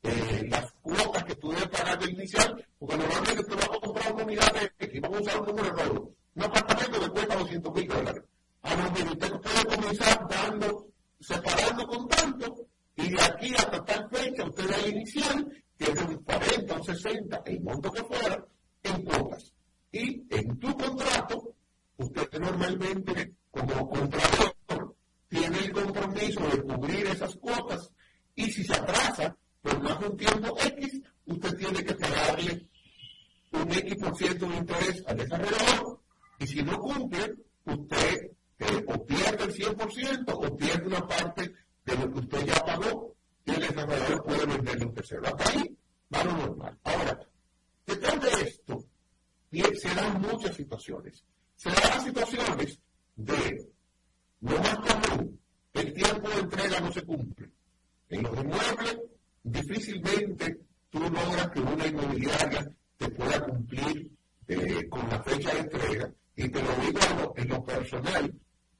eh, 0.03 0.47
las 0.49 0.68
cuotas 0.81 1.23
que 1.23 1.35
tú 1.35 1.49
debes 1.49 1.67
pagar 1.69 1.99
de 1.99 2.11
inicial, 2.11 2.67
porque 2.77 2.97
normalmente 2.97 3.43
tú 3.43 3.55
vas 3.55 3.65
a 3.65 3.79
comprar 3.79 4.13
una 4.13 4.23
unidad 4.23 4.53
de 4.53 4.85
X, 4.85 5.01
vamos 5.01 5.17
a 5.17 5.21
usar 5.21 5.41
un 5.41 5.47
número 5.47 5.75
de 5.75 5.89
un 5.89 6.43
apartamento 6.43 6.99
que 6.99 7.09
cuesta 7.09 7.35
200 7.35 7.73
mil 7.73 7.87
dólares. 7.87 8.23
A 8.61 8.75
lo 8.75 8.93
que 8.93 9.03
usted 9.03 9.31
puede 9.41 9.75
comenzar 9.75 10.27
dando, 10.29 10.87
separando 11.19 11.87
con 11.87 12.07
tanto, 12.07 12.67
y 12.95 13.09
de 13.09 13.21
aquí 13.21 13.53
hasta 13.55 13.85
tal 13.85 14.09
fecha, 14.09 14.45
usted 14.45 14.69
va 14.69 14.75
a 14.75 14.87
iniciar, 14.87 15.45
que 15.77 15.85
es 15.85 16.01
un 16.01 16.23
40, 16.23 16.75
un 16.75 16.83
60, 16.83 17.41
el 17.45 17.61
monto 17.61 17.91
que 17.91 18.03
fuera, 18.03 18.45
en 18.83 19.03
cuotas. 19.03 19.53
Y 19.91 20.23
en 20.29 20.59
tu 20.59 20.77
contrato, 20.77 21.55
usted 21.97 22.39
normalmente, 22.39 23.33
como 23.49 23.89
comprador, 23.89 24.95
tiene 25.29 25.59
el 25.59 25.71
compromiso 25.71 26.41
de 26.41 26.63
cubrir 26.63 27.05
esas 27.07 27.35
cuotas 27.35 27.91
y 28.35 28.51
si 28.51 28.63
se 28.63 28.73
atrasa 28.73 29.35
por 29.61 29.81
más 29.81 29.99
de 29.99 30.07
un 30.07 30.17
tiempo 30.17 30.57
X, 30.59 31.01
usted 31.25 31.57
tiene 31.57 31.83
que 31.83 31.95
pagarle 31.95 32.67
un 33.51 33.71
X 33.71 33.95
por 33.95 34.17
ciento 34.17 34.47
de 34.47 34.57
interés 34.57 35.03
al 35.07 35.17
desarrollador 35.17 35.99
y 36.39 36.47
si 36.47 36.63
no 36.63 36.79
cumple, 36.79 37.35
usted 37.65 38.31
eh, 38.59 38.85
o 38.87 39.05
pierde 39.05 39.43
el 39.43 39.53
100% 39.53 40.23
o 40.27 40.57
pierde 40.57 40.87
una 40.87 41.07
parte 41.07 41.53
de 41.85 41.95
lo 41.95 42.11
que 42.11 42.19
usted 42.19 42.45
ya 42.45 42.65
pagó 42.65 43.15
y 43.45 43.51
el 43.51 43.61
desarrollador 43.61 44.23
puede 44.23 44.45
venderle 44.45 44.85
un 44.85 44.93
tercero. 44.93 45.23
Hasta 45.25 45.49
ahí 45.49 45.77
va 46.13 46.23
lo 46.23 46.37
normal. 46.37 46.77
Ahora, 46.83 47.19
detrás 47.85 48.21
de 48.21 48.41
esto 48.41 48.85
se 49.51 49.95
dan 49.95 50.21
muchas 50.21 50.55
situaciones. 50.55 51.23
Se 51.55 51.69
dan 51.69 52.03
situaciones 52.03 52.79
de 53.15 53.69
lo 54.41 54.57
más 54.57 54.77
común, 54.77 55.39
el 55.73 55.93
tiempo 55.93 56.29
de 56.29 56.39
entrega 56.39 56.79
no 56.79 56.91
se 56.91 57.01
cumple. 57.01 57.49
En 58.09 58.23
los 58.23 58.33
inmuebles, 58.37 58.97
difícilmente 59.43 60.59
tú 60.89 60.99
logras 60.99 61.49
que 61.51 61.59
una 61.61 61.87
inmobiliaria 61.87 62.71
te 62.97 63.09
pueda 63.09 63.39
cumplir 63.41 64.11
eh, 64.47 64.87
con 64.89 65.07
la 65.09 65.21
fecha 65.23 65.53
de 65.53 65.59
entrega. 65.59 66.11
Y 66.35 66.49
te 66.49 66.61
lo 66.61 66.75
digo 66.75 67.33
en 67.35 67.49
lo 67.49 67.63
personal, 67.63 68.33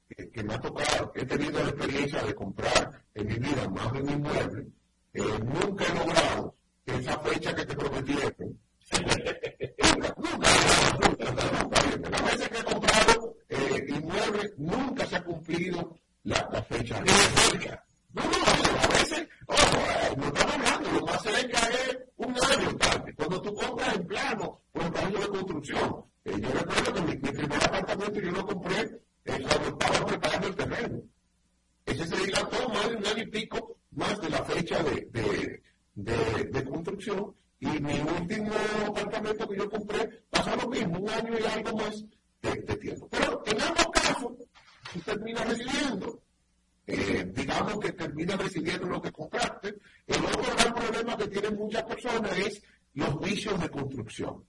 que, 0.08 0.44
me 0.44 0.54
ha 0.54 0.60
tocado, 0.60 1.12
he 1.16 1.26
tenido 1.26 1.62
la 1.62 1.70
experiencia 1.70 2.24
de 2.24 2.34
comprar 2.34 3.04
en 3.14 3.28
mi 3.28 3.36
vida 3.36 3.70
más 3.70 3.92
de 3.94 4.02
un 4.02 4.10
inmueble, 4.10 4.68
eh, 5.14 5.40
nunca 5.44 5.86
he 5.86 5.94
logrado 5.96 6.56
que 6.86 6.96
esa 6.96 7.20
fecha 7.20 7.54
que 7.54 7.66
te 7.66 7.76
prometieron, 7.76 8.34
nunca, 8.90 10.16
nunca, 10.18 10.50
nunca, 11.02 11.32
nunca, 11.32 12.10
las 12.10 12.24
veces 12.24 12.50
que 12.50 12.58
he 12.58 12.64
comprado 12.64 13.36
eh, 13.50 13.86
inmuebles, 13.88 14.54
nunca 14.58 15.06
se 15.06 15.16
ha 15.16 15.24
cumplido 15.24 15.96
la, 16.24 16.50
la 16.52 16.64
fecha. 16.64 17.00
De 17.02 17.12
cerca. 17.12 17.86
No, 18.14 18.24
no, 18.24 18.30
a 18.32 18.88
veces, 18.88 19.28
no 20.18 20.28
estamos 20.28 20.56
hablando, 20.56 20.92
lo 20.92 21.06
más 21.06 21.22
cerca 21.22 21.60
es 21.70 21.98
un 22.18 22.32
año 22.32 22.78
tarde. 22.78 23.14
Cuando 23.16 23.42
tú 23.42 23.54
compras 23.54 23.96
en 23.96 24.08
plano, 24.08 24.60
por 24.72 24.84
el 24.84 24.92
trabajo 24.92 25.18
de 25.18 25.28
construcción. 25.28 26.06
Eh, 26.26 26.34
yo 26.42 26.50
recuerdo 26.50 26.94
que 26.94 27.02
mi, 27.02 27.16
primer 27.16 27.64
apartamento 27.64 28.20
yo 28.20 28.32
lo 28.32 28.46
compré 28.46 28.82
eh, 28.82 29.46
cuando 29.48 29.70
estaba 29.70 30.06
preparando 30.06 30.48
el 30.48 30.56
terreno. 30.56 31.02
Ese 31.86 32.08
se 32.08 32.18
dilató 32.18 32.70
más 32.70 32.90
de 32.90 32.96
un 32.96 33.08
año 33.08 33.24
y 33.24 33.28
pico 33.28 33.78
más 33.92 34.22
de 34.22 34.30
la 34.30 34.44
fecha 34.44 34.84
de, 34.84 35.08
de, 35.12 35.62
de, 35.96 36.44
de 36.46 36.64
construcción. 36.66 37.36
Y 37.60 37.68
mi 37.68 38.00
último 38.00 38.52
apartamento 38.88 39.48
que 39.50 39.58
yo 39.58 39.70
compré 39.70 40.24
pasó 40.30 40.56
lo 40.56 40.70
mismo, 40.70 41.00
un 41.00 41.10
año 41.10 41.34
y 41.38 41.44
algo 41.44 41.78
más 41.78 42.04
de, 42.42 42.62
de 42.62 42.76
tiempo. 42.78 43.08
Pero 43.10 43.44
en 43.46 43.62
ambos 43.62 43.88
casos, 43.92 44.32
tú 44.94 45.00
terminas 45.02 45.48
recibiendo 45.48 46.22
eh, 46.92 47.32
digamos 47.36 47.80
que 47.80 47.92
termina 47.94 48.36
recibiendo 48.36 48.88
lo 48.88 49.02
que 49.02 49.12
compraste. 49.12 49.76
El 50.08 50.26
otro 50.26 50.56
gran 50.58 50.74
problema 50.74 51.18
que 51.18 51.28
tienen 51.28 51.56
muchas 51.56 51.84
personas 51.84 52.36
es 52.38 52.64
los 52.96 53.20
vicios 53.22 53.60
de 53.62 53.70
construcción. 53.70 54.44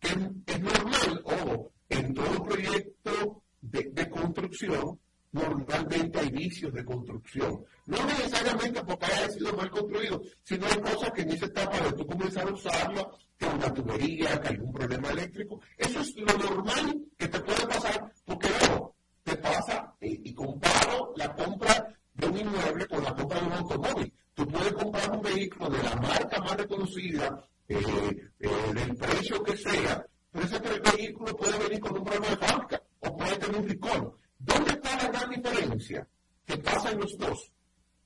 Que 0.00 0.08
es 0.08 0.60
normal, 0.60 1.22
o 1.24 1.72
en 1.88 2.12
todo 2.12 2.42
proyecto 2.42 3.42
de, 3.60 4.10
construcción, 4.10 4.98
normalmente 5.30 6.18
hay 6.18 6.30
vicios 6.30 6.74
de 6.74 6.84
construcción. 6.84 7.64
No 7.86 8.04
necesariamente 8.04 8.82
porque 8.82 9.06
haya 9.06 9.30
sido 9.30 9.56
mal 9.56 9.70
construido, 9.70 10.20
sino 10.42 10.66
hay 10.66 10.80
cosas 10.80 11.12
que 11.12 11.22
en 11.22 11.30
esa 11.30 11.46
etapa 11.46 11.78
de 11.80 11.92
tú 11.92 12.06
comenzar 12.06 12.48
a 12.48 12.52
usarlo, 12.52 13.18
que 13.38 13.46
una 13.46 13.72
tubería, 13.72 14.40
que 14.40 14.48
algún 14.48 14.72
problema 14.72 15.10
eléctrico. 15.10 15.60
Eso 15.78 16.00
es 16.00 16.14
lo 16.16 16.36
normal 16.38 17.04
que 17.16 17.28
te 17.28 17.40
puede 17.40 17.66
pasar, 17.66 18.12
porque 18.24 18.48
luego 18.48 18.94
te 19.22 19.36
pasa, 19.36 19.94
eh, 20.00 20.20
y 20.22 20.34
comparo 20.34 21.14
la 21.16 21.34
compra 21.34 21.83
de 22.14 22.26
un 22.26 22.38
inmueble 22.38 22.86
con 22.86 23.02
la 23.02 23.14
compra 23.14 23.40
de 23.40 23.46
un 23.46 23.52
automóvil. 23.52 24.12
Tú 24.34 24.46
puedes 24.48 24.72
comprar 24.72 25.10
un 25.10 25.22
vehículo 25.22 25.70
de 25.70 25.82
la 25.82 25.96
marca 25.96 26.40
más 26.40 26.56
reconocida, 26.56 27.44
eh, 27.68 28.30
eh, 28.40 28.50
del 28.74 28.96
precio 28.96 29.42
que 29.42 29.56
sea, 29.56 30.06
pero 30.30 30.46
ese 30.46 30.58
vehículo 30.58 31.36
puede 31.36 31.58
venir 31.58 31.80
con 31.80 31.96
un 31.98 32.04
problema 32.04 32.28
de 32.28 32.36
fábrica 32.36 32.82
o 33.00 33.16
puede 33.16 33.36
tener 33.36 33.56
un 33.56 33.68
ricón. 33.68 34.12
¿Dónde 34.38 34.72
está 34.72 34.96
la 34.96 35.08
gran 35.08 35.30
diferencia 35.30 36.08
que 36.44 36.58
pasa 36.58 36.90
en 36.90 37.00
los 37.00 37.16
dos? 37.16 37.52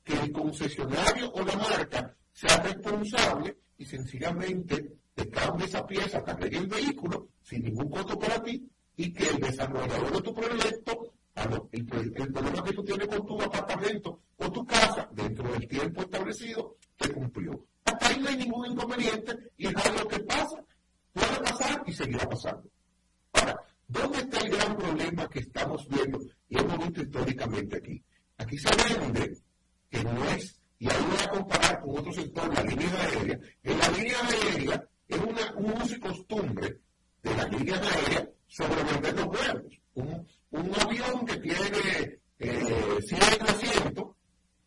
Que 0.05 0.15
el 0.15 0.33
concesionario 0.33 1.31
o 1.33 1.43
la 1.43 1.57
marca 1.57 2.15
sea 2.33 2.57
responsable 2.63 3.59
y 3.79 3.85
sencillamente 3.85 4.93
te 5.15 5.29
cambie 5.29 5.67
esa 5.67 5.87
pieza, 5.87 6.23
cambie 6.23 6.57
el 6.57 6.67
vehículo 6.67 7.29
sin 7.43 7.65
ningún 7.65 7.91
costo 7.91 8.19
para 8.19 8.43
ti 8.43 8.69
y 8.97 9.13
que 9.13 9.29
el 9.29 9.39
desarrollador 9.39 10.13
de 10.13 10.21
tu 10.21 10.35
proyecto 10.35 11.15
el, 11.73 11.87
problema 12.33 12.65
que 12.65 12.73
tú 12.73 12.85
tienes 12.85 13.09
con 13.09 13.27
tu 13.27 13.41
apartamento 13.41 14.21
o 14.37 14.51
tu 14.51 14.67
casa 14.67 15.09
dentro 15.13 15.51
del 15.53 15.69
tiempo 15.69 16.03
establecido 16.03 16.77
te 16.97 17.13
cumplió. 17.13 17.65
Hasta 17.85 18.09
ahí 18.09 18.21
no 18.21 18.29
hay 18.29 18.37
ningún 18.37 18.67
inconveniente 18.67 19.37
y 19.57 19.67
es 19.67 19.77
algo 19.77 20.09
que 20.09 20.21
pasa, 20.21 20.65
puede 21.13 21.41
pasar 21.43 21.83
y 21.87 21.93
seguirá 21.93 22.29
pasando. 22.29 22.69
Ahora, 23.33 23.57
¿dónde 23.87 24.19
está 24.19 24.41
el 24.41 24.51
gran 24.51 24.77
problema 24.77 25.29
que 25.29 25.41
estamos 25.41 25.89
viendo 25.89 26.19
y 26.49 26.59
hemos 26.59 26.79
visto 26.79 27.03
históricamente 27.03 27.77
aquí? 27.77 28.03
Aquí 28.39 28.59
se 28.59 28.69
vende 28.77 29.39
que 29.91 30.05
no 30.05 30.25
es, 30.31 30.61
y 30.79 30.89
ahí 30.89 31.05
voy 31.09 31.19
a 31.25 31.31
comparar 31.31 31.81
con 31.81 31.99
otro 31.99 32.13
sector, 32.13 32.55
la 32.55 32.63
línea 32.63 33.01
aérea. 33.01 33.41
En 33.63 33.79
la 33.79 33.89
línea 33.91 34.17
aérea 34.27 34.89
es 35.09 35.19
una, 35.19 35.55
un 35.57 35.83
uso 35.83 35.97
y 35.97 36.01
costumbre 36.01 36.81
de 37.23 37.35
las 37.35 37.51
líneas 37.51 37.81
aéreas 37.81 38.29
sobre 38.47 38.83
vender 38.85 39.15
los 39.15 39.27
vuelos. 39.27 39.79
Un 40.51 40.73
avión 40.81 41.27
que 41.27 41.37
tiene 41.39 42.21
eh, 42.39 42.99
100 43.01 43.21
asientos, 43.43 44.17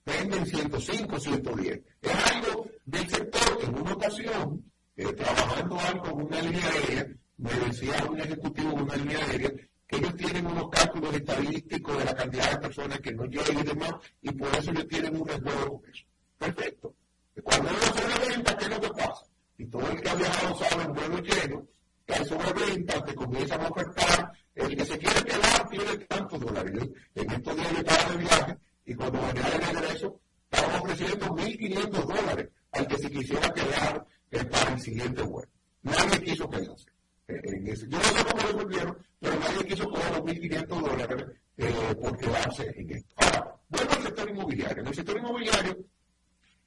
venden 0.06 0.46
105, 0.46 1.20
110. 1.20 1.82
Es 2.02 2.12
algo 2.32 2.68
del 2.86 3.10
sector 3.10 3.58
que 3.58 3.66
en 3.66 3.76
una 3.76 3.94
ocasión, 3.94 4.72
eh, 4.96 5.14
trabajando 5.14 5.80
algo 5.80 6.04
con 6.04 6.26
una 6.26 6.42
línea 6.42 6.68
aérea, 6.68 7.08
me 7.38 7.52
decía 7.52 8.06
un 8.10 8.20
ejecutivo 8.20 8.74
de 8.74 8.84
una 8.84 8.96
línea 8.96 9.26
aérea 9.26 9.52
que 9.88 9.98
ellos 9.98 10.16
tienen 10.16 10.46
unos 10.46 10.70
cálculos 10.70 11.14
estadísticos 11.16 11.98
de 11.98 12.06
la 12.06 12.16
cantidad 12.16 12.52
de 12.52 12.58
personas 12.60 13.00
que 13.00 13.12
no 13.14 13.26
llegan 13.26 13.60
y 13.60 13.64
demás, 13.64 13.94
y 14.22 14.32
por 14.32 14.56
eso 14.56 14.72
ellos 14.72 14.88
tienen 14.88 15.16
un 15.20 15.28
resguardo 15.28 15.82
con 15.82 15.90
eso. 15.90 16.06
Perfecto. 16.38 16.96
Cuando 17.44 17.70
uno 17.70 17.80
se 17.80 18.30
venta, 18.30 18.58
¿qué 18.58 18.66
es 18.66 18.70
lo 18.70 18.82
que 18.82 18.90
pasa? 18.90 19.26
Y 19.58 19.66
todo 19.66 19.90
el 19.90 20.02
que 20.02 20.10
ha 20.10 20.16
viajado 20.16 20.56
sabe 20.58 20.84
en 20.84 20.94
vuelo 20.94 21.18
lleno, 21.20 21.68
que 22.06 22.14
hay 22.14 22.26
sobreventa, 22.26 23.04
te 23.04 23.16
comienzan 23.16 23.62
a 23.62 23.68
ofertar 23.68 24.32
el 24.56 24.76
que 24.76 24.86
se 24.86 24.98
quiere 24.98 25.24
quedar 25.24 25.70
tiene 25.70 25.98
tantos 26.06 26.40
dólares. 26.40 26.90
En 27.16 27.32
estos 27.32 27.56
días 27.56 27.72
yo 27.72 27.80
estaba 27.80 28.12
de 28.12 28.18
viaje 28.18 28.58
y 28.86 28.94
cuando 28.96 29.22
venía 29.22 29.50
de 29.50 29.58
regreso 29.58 30.20
estaban 30.50 30.82
ofreciendo 30.82 31.26
1.500 31.28 31.90
dólares 31.90 32.50
al 32.72 32.88
que 32.88 32.98
se 32.98 33.12
quisiera 33.12 33.54
quedar 33.54 34.06
eh, 34.32 34.46
para 34.46 34.74
el 34.74 34.80
siguiente 34.82 35.22
vuelo. 35.24 35.52
Nadie 35.84 36.22
quiso 36.22 36.50
quedarse. 36.50 36.86
Eh, 37.28 37.42
en 37.44 37.68
ese. 37.68 37.88
Yo 37.88 37.98
no 37.98 38.04
sé 38.04 38.26
cómo 38.26 38.44
lo 38.44 38.52
resolvieron, 38.52 38.98
pero 39.20 39.40
nadie 39.40 39.66
quiso 39.66 39.90
coger 39.90 40.12
los 40.12 40.22
1.500 40.22 40.68
dólares 40.68 41.26
eh, 41.58 41.96
por 42.02 42.18
quedarse 42.18 42.74
en 42.76 42.92
esto. 42.92 43.16
Ahora, 43.18 43.56
vuelvo 43.70 43.92
al 43.94 44.04
sector 44.04 44.30
inmobiliario. 44.30 44.82
En 44.82 44.88
el 44.88 44.96
sector 44.96 45.18
inmobiliario 45.18 45.78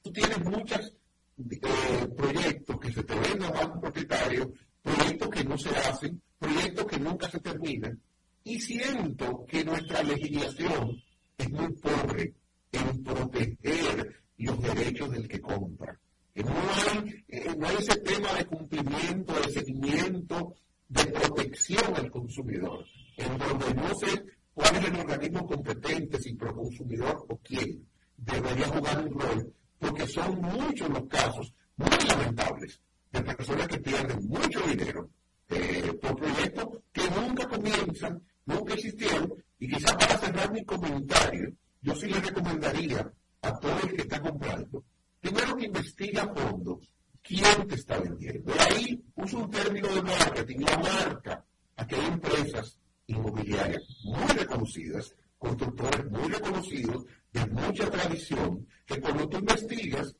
tú 0.01 0.11
tienes 0.11 0.43
muchos 0.43 0.97
eh, 1.37 2.07
proyectos 2.15 2.79
que 2.79 2.93
se 2.93 3.03
te 3.03 3.15
venden 3.15 3.55
a 3.55 3.65
un 3.65 3.81
propietario, 3.81 4.53
proyectos 4.85 5.29
que 5.29 5.43
no 5.43 5.57
se 5.57 5.69
hacen, 5.69 6.21
proyectos 6.37 6.85
que 6.85 6.99
nunca 6.99 7.29
se 7.29 7.39
terminan, 7.39 7.99
y 8.43 8.59
siento 8.59 9.43
que 9.47 9.65
nuestra 9.65 10.03
legislación 10.03 11.01
es 11.37 11.49
muy 11.49 11.73
pobre 11.73 12.33
en 12.71 13.03
proteger 13.03 14.23
los 14.37 14.61
derechos 14.61 15.09
del 15.09 15.27
que 15.27 15.41
compra. 15.41 15.99
No 16.35 16.51
hay, 16.51 17.23
eh, 17.29 17.55
no 17.57 17.67
hay 17.67 17.75
ese 17.79 17.95
tema 18.01 18.31
de 18.33 18.45
cumplimiento, 18.45 19.33
de 19.33 19.51
seguimiento, 19.51 20.53
de 20.87 21.05
protección 21.05 21.95
al 21.95 22.11
consumidor, 22.11 22.85
en 23.17 23.37
donde 23.39 23.73
no 23.73 23.95
sé 23.95 24.23
cuál 24.53 24.75
es 24.75 24.85
el 24.85 24.99
organismo 24.99 25.47
competente, 25.47 26.19
si 26.19 26.35
consumidor 26.35 27.25
o 27.27 27.37
quién, 27.37 27.87
debería 28.17 28.67
jugar 28.67 29.07
un 29.07 29.19
rol, 29.19 29.53
porque 29.79 30.05
son 30.05 30.39
muchos 30.41 30.89
los 30.89 31.07
casos 31.07 31.51
muy 31.77 32.07
lamentables 32.07 32.79
de 33.23 33.35
personas 33.35 33.67
que 33.67 33.79
pierden 33.79 34.27
mucho 34.27 34.59
dinero 34.61 35.09
eh, 35.49 35.93
por 36.01 36.15
proyectos 36.15 36.79
que 36.91 37.09
nunca 37.11 37.47
comienzan, 37.47 38.21
nunca 38.45 38.73
existieron, 38.73 39.33
y 39.59 39.67
quizás 39.69 39.93
para 39.93 40.17
cerrar 40.17 40.51
mi 40.51 40.65
comentario, 40.65 41.53
yo 41.81 41.95
sí 41.95 42.07
le 42.07 42.19
recomendaría 42.19 43.11
a 43.41 43.59
todo 43.59 43.79
el 43.83 43.95
que 43.95 44.01
está 44.01 44.19
comprando, 44.19 44.83
primero 45.21 45.55
que 45.55 45.65
investigue 45.65 46.19
a 46.19 46.33
fondo 46.33 46.79
quién 47.21 47.67
te 47.67 47.75
está 47.75 47.99
vendiendo. 47.99 48.53
De 48.53 48.59
ahí 48.59 49.03
uso 49.15 49.39
un 49.39 49.51
término 49.51 49.87
de 49.87 50.01
marketing, 50.01 50.59
la 50.59 50.77
marca. 50.77 51.45
Aquí 51.77 51.95
hay 51.95 52.05
empresas 52.07 52.79
inmobiliarias 53.07 53.83
muy 54.03 54.27
reconocidas, 54.27 55.15
constructores 55.37 56.09
muy 56.09 56.27
reconocidos, 56.31 57.05
de 57.31 57.45
mucha 57.47 57.89
tradición, 57.89 58.65
que 58.85 58.99
cuando 59.01 59.27
tú 59.27 59.37
investigas, 59.37 60.15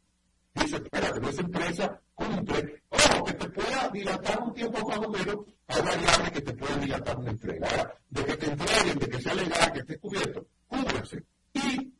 dice, 0.55 0.77
espérate, 0.77 1.29
esa 1.29 1.41
empresa 1.41 2.01
cumple, 2.13 2.83
ojo, 2.89 3.25
que 3.25 3.33
te 3.33 3.49
pueda 3.49 3.89
dilatar 3.89 4.41
un 4.41 4.53
tiempo 4.53 4.87
más 4.87 4.97
o 4.97 5.09
menos, 5.09 5.35
hay 5.67 5.81
variables 5.81 6.31
que 6.31 6.41
te 6.41 6.53
pueden 6.53 6.81
dilatar 6.81 7.17
una 7.17 7.31
entrega. 7.31 7.67
Ahora, 7.69 7.95
de 8.09 8.25
que 8.25 8.37
te 8.37 8.45
entreguen, 8.51 8.99
de 8.99 9.09
que 9.09 9.21
sea 9.21 9.33
legal, 9.33 9.73
que 9.73 9.79
esté 9.79 9.99
cubierto, 9.99 10.47
cúbrase. 10.67 11.23
Y, 11.53 11.93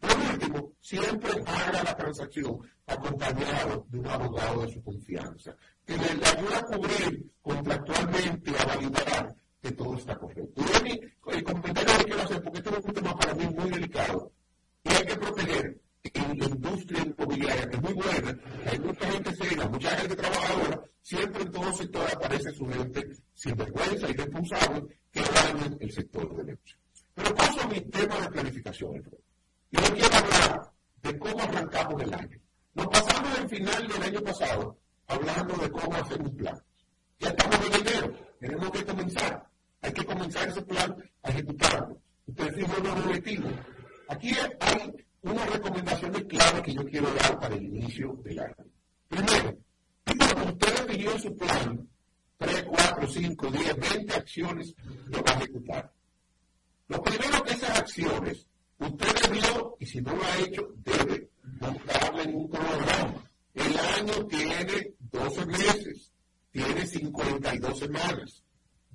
por 0.00 0.16
último, 0.32 0.72
siempre 0.80 1.30
haga 1.46 1.82
la 1.82 1.96
transacción 1.96 2.58
acompañado 2.86 3.86
de 3.88 3.98
un 3.98 4.06
abogado 4.06 4.62
de 4.62 4.72
su 4.72 4.82
confianza, 4.82 5.56
que 5.86 5.96
le, 5.96 6.04
ayude 6.04 6.54
a 6.54 6.62
cubrir 6.62 7.30
contractualmente, 7.40 8.50
a 8.58 8.64
validar 8.66 9.34
que 9.62 9.72
todo 9.72 9.96
está 9.96 10.16
correcto. 10.16 10.62
Y 10.84 11.00
el 11.32 11.42
comentario 11.42 11.98
que 11.98 12.04
quiero 12.04 12.22
hacer, 12.22 12.42
porque 12.42 12.58
este 12.58 12.70
es 12.70 12.84
un 12.84 12.92
tema 12.92 13.16
para 13.16 13.34
mí 13.34 13.46
muy 13.46 13.70
delicado, 13.70 14.30
y 14.84 14.88
hay 14.90 15.06
que 15.06 15.16
proteger 15.16 15.83
en 16.14 16.38
la 16.38 16.46
industria 16.46 17.02
inmobiliaria, 17.02 17.68
que 17.68 17.76
es 17.76 17.82
muy 17.82 17.92
buena, 17.92 18.38
hay 18.66 18.78
mucha 18.78 19.10
gente 19.10 19.34
seria, 19.34 19.68
mucha 19.68 19.90
gente 19.96 20.16
trabajadora, 20.16 20.80
siempre 21.02 21.42
en 21.42 21.50
todo 21.50 21.72
sector 21.72 22.06
aparece 22.10 22.52
su 22.52 22.66
gente 22.66 23.06
sin 23.34 23.56
vergüenza 23.56 24.08
y 24.08 24.12
responsable 24.12 24.82
que 25.10 25.20
dañan 25.20 25.76
el 25.80 25.92
sector 25.92 26.36
de 26.36 26.44
negocio. 26.44 26.78
Pero 27.14 27.34
paso 27.34 27.60
a 27.60 27.66
mi 27.68 27.80
tema 27.80 28.20
de 28.20 28.28
planificación. 28.28 29.10
Y 29.70 29.76
hoy 29.76 29.90
quiero 29.98 30.16
hablar 30.16 30.72
de 31.02 31.18
cómo 31.18 31.42
arrancamos 31.42 32.02
el 32.02 32.14
año. 32.14 32.38
Nos 32.74 32.86
pasamos 32.88 33.38
el 33.38 33.48
final 33.48 33.88
del 33.88 34.02
año 34.02 34.20
pasado 34.22 34.78
hablando 35.06 35.54
de 35.56 35.70
cómo 35.70 35.94
hacer 35.94 36.20
un 36.20 36.36
plan. 36.36 36.62
Ya 37.18 37.28
estamos 37.28 37.66
en 37.66 37.86
enero, 37.86 38.14
tenemos 38.40 38.70
que 38.70 38.84
comenzar. 38.84 39.46
Hay 39.82 39.92
que 39.92 40.04
comenzar 40.04 40.48
ese 40.48 40.62
plan 40.62 40.96
a 41.22 41.30
ejecutarlo. 41.30 42.00
Ustedes 42.26 42.54
fijan 42.54 42.82
los 42.82 43.04
objetivos. 43.04 43.52
Aquí 44.08 44.32
hay 44.60 44.92
unas 45.24 45.50
recomendaciones 45.50 46.24
clave 46.24 46.62
que 46.62 46.74
yo 46.74 46.84
quiero 46.84 47.12
dar 47.14 47.38
para 47.40 47.54
el 47.54 47.64
inicio 47.64 48.20
del 48.24 48.38
año. 48.38 48.54
Primero, 49.08 49.58
cuando 50.04 50.52
usted 50.52 50.86
definió 50.86 51.18
su 51.18 51.36
plan, 51.36 51.88
3, 52.38 52.64
4, 52.68 53.08
5, 53.08 53.50
10, 53.50 53.76
20 53.76 54.14
acciones, 54.14 54.74
lo 55.06 55.22
va 55.22 55.32
a 55.32 55.38
ejecutar. 55.38 55.92
Lo 56.88 57.02
primero 57.02 57.42
que 57.42 57.52
esas 57.52 57.78
acciones, 57.78 58.46
Usted 58.78 59.14
debió, 59.22 59.76
y 59.78 59.86
si 59.86 60.00
no 60.00 60.14
lo 60.14 60.24
ha 60.24 60.38
hecho, 60.38 60.68
debe 60.78 61.30
montarle 61.60 62.22
en 62.24 62.34
un 62.34 62.48
cronograma. 62.48 63.30
El 63.54 63.78
año 63.78 64.26
tiene 64.26 64.94
12 65.12 65.46
meses, 65.46 66.12
tiene 66.50 66.84
52 66.84 67.78
semanas. 67.78 68.42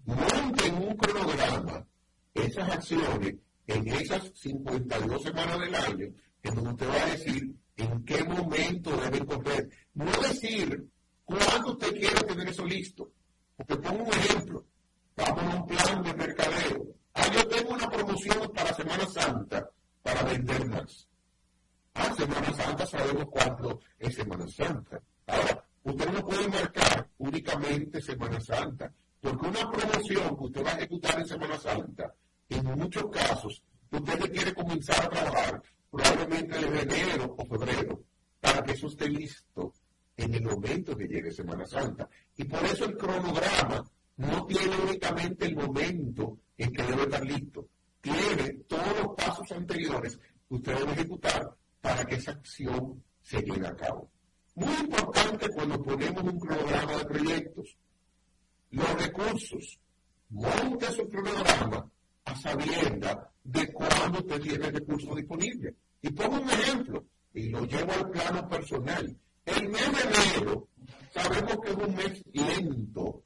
Monte 0.05 0.67
en 0.67 0.75
un 0.75 0.97
cronograma 0.97 1.85
esas 2.33 2.69
acciones 2.69 3.35
en 3.69 3.88
esas 3.88 4.32
52 4.36 5.21
semanas 5.21 5.60
del 5.60 5.75
año, 5.75 6.08
en 6.43 6.55
donde 6.55 6.71
usted 6.71 6.89
va 6.89 7.03
a 7.03 7.12
decir 7.12 7.55
en 7.77 8.03
qué 8.03 8.23
momento 8.23 8.97
deben 8.97 9.25
correr. 9.25 9.69
No 9.93 10.05
decir 10.21 10.88
cuándo 11.23 11.73
usted 11.73 11.91
quiere 11.93 12.21
tener 12.23 12.49
eso 12.49 12.65
listo. 12.65 13.12
Porque 13.55 13.77
pongo 13.77 14.03
un 14.03 14.13
ejemplo. 14.13 14.65
Vamos 15.15 15.43
a 15.43 15.58
un 15.58 15.67
plan 15.67 16.03
de 16.03 16.13
mercadeo. 16.13 16.95
Ah, 17.13 17.27
yo 17.34 17.47
tengo 17.47 17.73
una 17.73 17.89
promoción 17.89 18.51
para 18.55 18.73
Semana 18.73 19.05
Santa 19.05 19.69
para 20.01 20.23
vender 20.23 20.67
más. 20.67 21.08
Ah, 21.93 22.13
Semana 22.15 22.53
Santa 22.53 22.86
sabemos 22.86 23.25
cuándo 23.29 23.79
es 23.99 24.15
Semana 24.15 24.47
Santa. 24.47 25.01
Ahora, 25.27 25.63
usted 25.84 26.12
no 26.12 26.25
puede 26.25 26.47
marcar 26.47 27.08
únicamente 27.17 28.01
Semana 28.01 28.39
Santa, 28.39 28.91
porque 29.19 29.47
una 29.47 29.69
promoción 29.69 30.38
que 30.38 30.43
usted 30.45 30.65
va 30.65 30.71
a 30.71 30.77
ejecutar 30.77 31.19
en 31.19 31.27
Semana 31.27 31.60
Santa, 31.60 32.15
en 32.49 32.65
muchos 32.65 33.05
casos, 33.12 33.63
usted 33.91 34.31
quiere 34.31 34.53
comenzar 34.53 35.05
a 35.05 35.09
trabajar 35.09 35.63
probablemente 35.91 36.57
en 36.57 36.77
enero 36.77 37.35
o 37.38 37.45
febrero, 37.45 38.03
para 38.39 38.63
que 38.63 38.73
eso 38.73 38.88
esté 38.88 39.09
listo 39.09 39.73
en 40.17 40.33
el 40.33 40.43
momento 40.43 40.95
que 40.95 41.07
llegue 41.07 41.31
Semana 41.31 41.65
Santa. 41.65 42.09
Y 42.35 42.43
por 42.43 42.63
eso 42.65 42.85
el 42.85 42.97
cronograma 42.97 43.83
no 44.17 44.45
tiene 44.45 44.75
únicamente 44.77 45.45
el 45.45 45.55
momento 45.55 46.39
en 46.57 46.71
que 46.73 46.83
debe 46.83 47.03
estar 47.03 47.25
listo, 47.25 47.67
tiene 48.01 48.53
todos 48.67 48.97
los 49.01 49.15
pasos 49.15 49.51
anteriores 49.51 50.17
que 50.17 50.55
usted 50.55 50.75
debe 50.77 50.91
ejecutar 50.93 51.55
para 51.81 52.05
que 52.05 52.15
esa 52.15 52.31
acción 52.31 53.03
se 53.21 53.41
lleve 53.41 53.67
a 53.67 53.75
cabo. 53.75 54.09
Muy 54.55 54.73
importante 54.73 55.47
cuando 55.53 55.81
ponemos 55.81 56.23
un 56.23 56.39
cronograma 56.39 56.97
de 56.97 57.05
proyectos. 57.05 57.77
Los 58.71 59.01
recursos. 59.01 59.79
Monte 60.29 60.91
su 60.91 61.07
cronograma 61.07 61.89
a 62.29 62.35
sabienda 62.35 63.31
de 63.43 63.73
cuándo 63.73 64.19
usted 64.19 64.41
tiene 64.41 64.71
recursos 64.71 65.15
disponibles. 65.15 65.73
Y 66.01 66.11
pongo 66.11 66.39
un 66.39 66.49
ejemplo, 66.49 67.05
y 67.33 67.49
lo 67.49 67.65
llevo 67.65 67.91
al 67.91 68.09
plano 68.09 68.47
personal. 68.47 69.17
El 69.45 69.69
mes 69.69 69.91
de 69.91 70.37
enero 70.37 70.67
sabemos 71.11 71.57
que 71.59 71.69
es 71.71 71.75
un 71.75 71.95
mes 71.95 72.23
lento, 72.33 73.23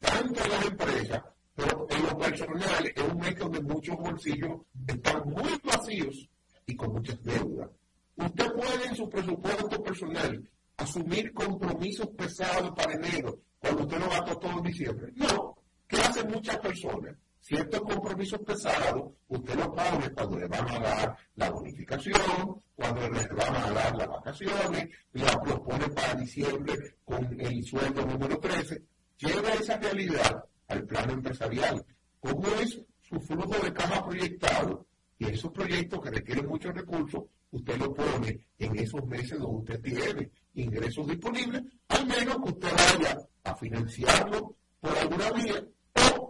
tanto 0.00 0.44
en 0.44 0.50
las 0.50 0.66
empresas, 0.66 1.22
pero 1.54 1.86
en 1.90 2.02
lo 2.02 2.18
personal 2.18 2.92
es 2.94 3.02
un 3.02 3.18
mes 3.18 3.38
donde 3.38 3.60
muchos 3.60 3.96
bolsillos 3.96 4.60
están 4.86 5.22
muy 5.28 5.60
vacíos 5.62 6.28
y 6.66 6.74
con 6.74 6.92
muchas 6.92 7.22
deudas. 7.22 7.70
Usted 8.16 8.52
puede 8.52 8.86
en 8.86 8.96
su 8.96 9.08
presupuesto 9.08 9.82
personal 9.82 10.50
asumir 10.76 11.32
compromisos 11.32 12.08
pesados 12.16 12.72
para 12.72 12.94
enero, 12.94 13.38
cuando 13.58 13.84
usted 13.84 13.98
lo 13.98 14.08
gastó 14.08 14.38
todo 14.38 14.58
en 14.58 14.64
diciembre. 14.64 15.12
No, 15.14 15.56
¿qué 15.86 15.96
hacen 15.98 16.28
muchas 16.30 16.58
personas? 16.58 17.16
Ciertos 17.44 17.82
compromisos 17.82 18.40
pesados, 18.40 19.12
usted 19.28 19.54
los 19.56 19.68
pone 19.68 20.10
cuando 20.14 20.38
le 20.38 20.48
van 20.48 20.66
a 20.66 20.78
dar 20.78 21.16
la 21.34 21.50
bonificación, 21.50 22.62
cuando 22.74 23.02
le 23.10 23.26
van 23.26 23.54
a 23.54 23.70
dar 23.70 23.96
las 23.96 24.08
vacaciones, 24.08 24.88
los 25.12 25.60
pone 25.60 25.86
para 25.90 26.14
diciembre 26.14 26.96
con 27.04 27.38
el 27.38 27.62
sueldo 27.62 28.06
número 28.06 28.38
13. 28.38 28.82
Lleva 29.18 29.50
esa 29.50 29.76
realidad 29.76 30.42
al 30.68 30.84
plano 30.84 31.12
empresarial. 31.12 31.84
¿Cómo 32.18 32.48
es 32.62 32.80
su 33.02 33.20
flujo 33.20 33.62
de 33.62 33.74
caja 33.74 34.02
proyectado? 34.02 34.86
Y 35.18 35.26
esos 35.26 35.52
proyectos 35.52 36.00
que 36.00 36.12
requieren 36.12 36.48
muchos 36.48 36.74
recursos, 36.74 37.24
usted 37.50 37.76
lo 37.76 37.92
pone 37.92 38.40
en 38.58 38.78
esos 38.78 39.04
meses 39.04 39.38
donde 39.38 39.58
usted 39.58 39.82
tiene 39.82 40.30
ingresos 40.54 41.06
disponibles, 41.06 41.62
al 41.88 42.06
menos 42.06 42.36
que 42.36 42.52
usted 42.52 42.72
vaya 42.74 43.18
a 43.44 43.54
financiarlo 43.54 44.56
por 44.80 44.96
alguna 44.96 45.30
vía 45.32 45.62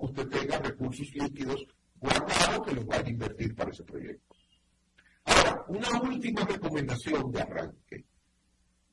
usted 0.05 0.29
tenga 0.29 0.59
recursos 0.59 1.12
líquidos 1.14 1.67
guardados 1.99 2.67
que 2.67 2.75
los 2.75 2.87
vaya 2.87 3.05
a 3.05 3.11
invertir 3.11 3.55
para 3.55 3.71
ese 3.71 3.85
proyecto. 3.85 4.37
Ahora, 5.25 5.64
una 5.69 6.01
última 6.03 6.45
recomendación 6.45 7.31
de 7.33 7.40
arranque. 7.40 8.05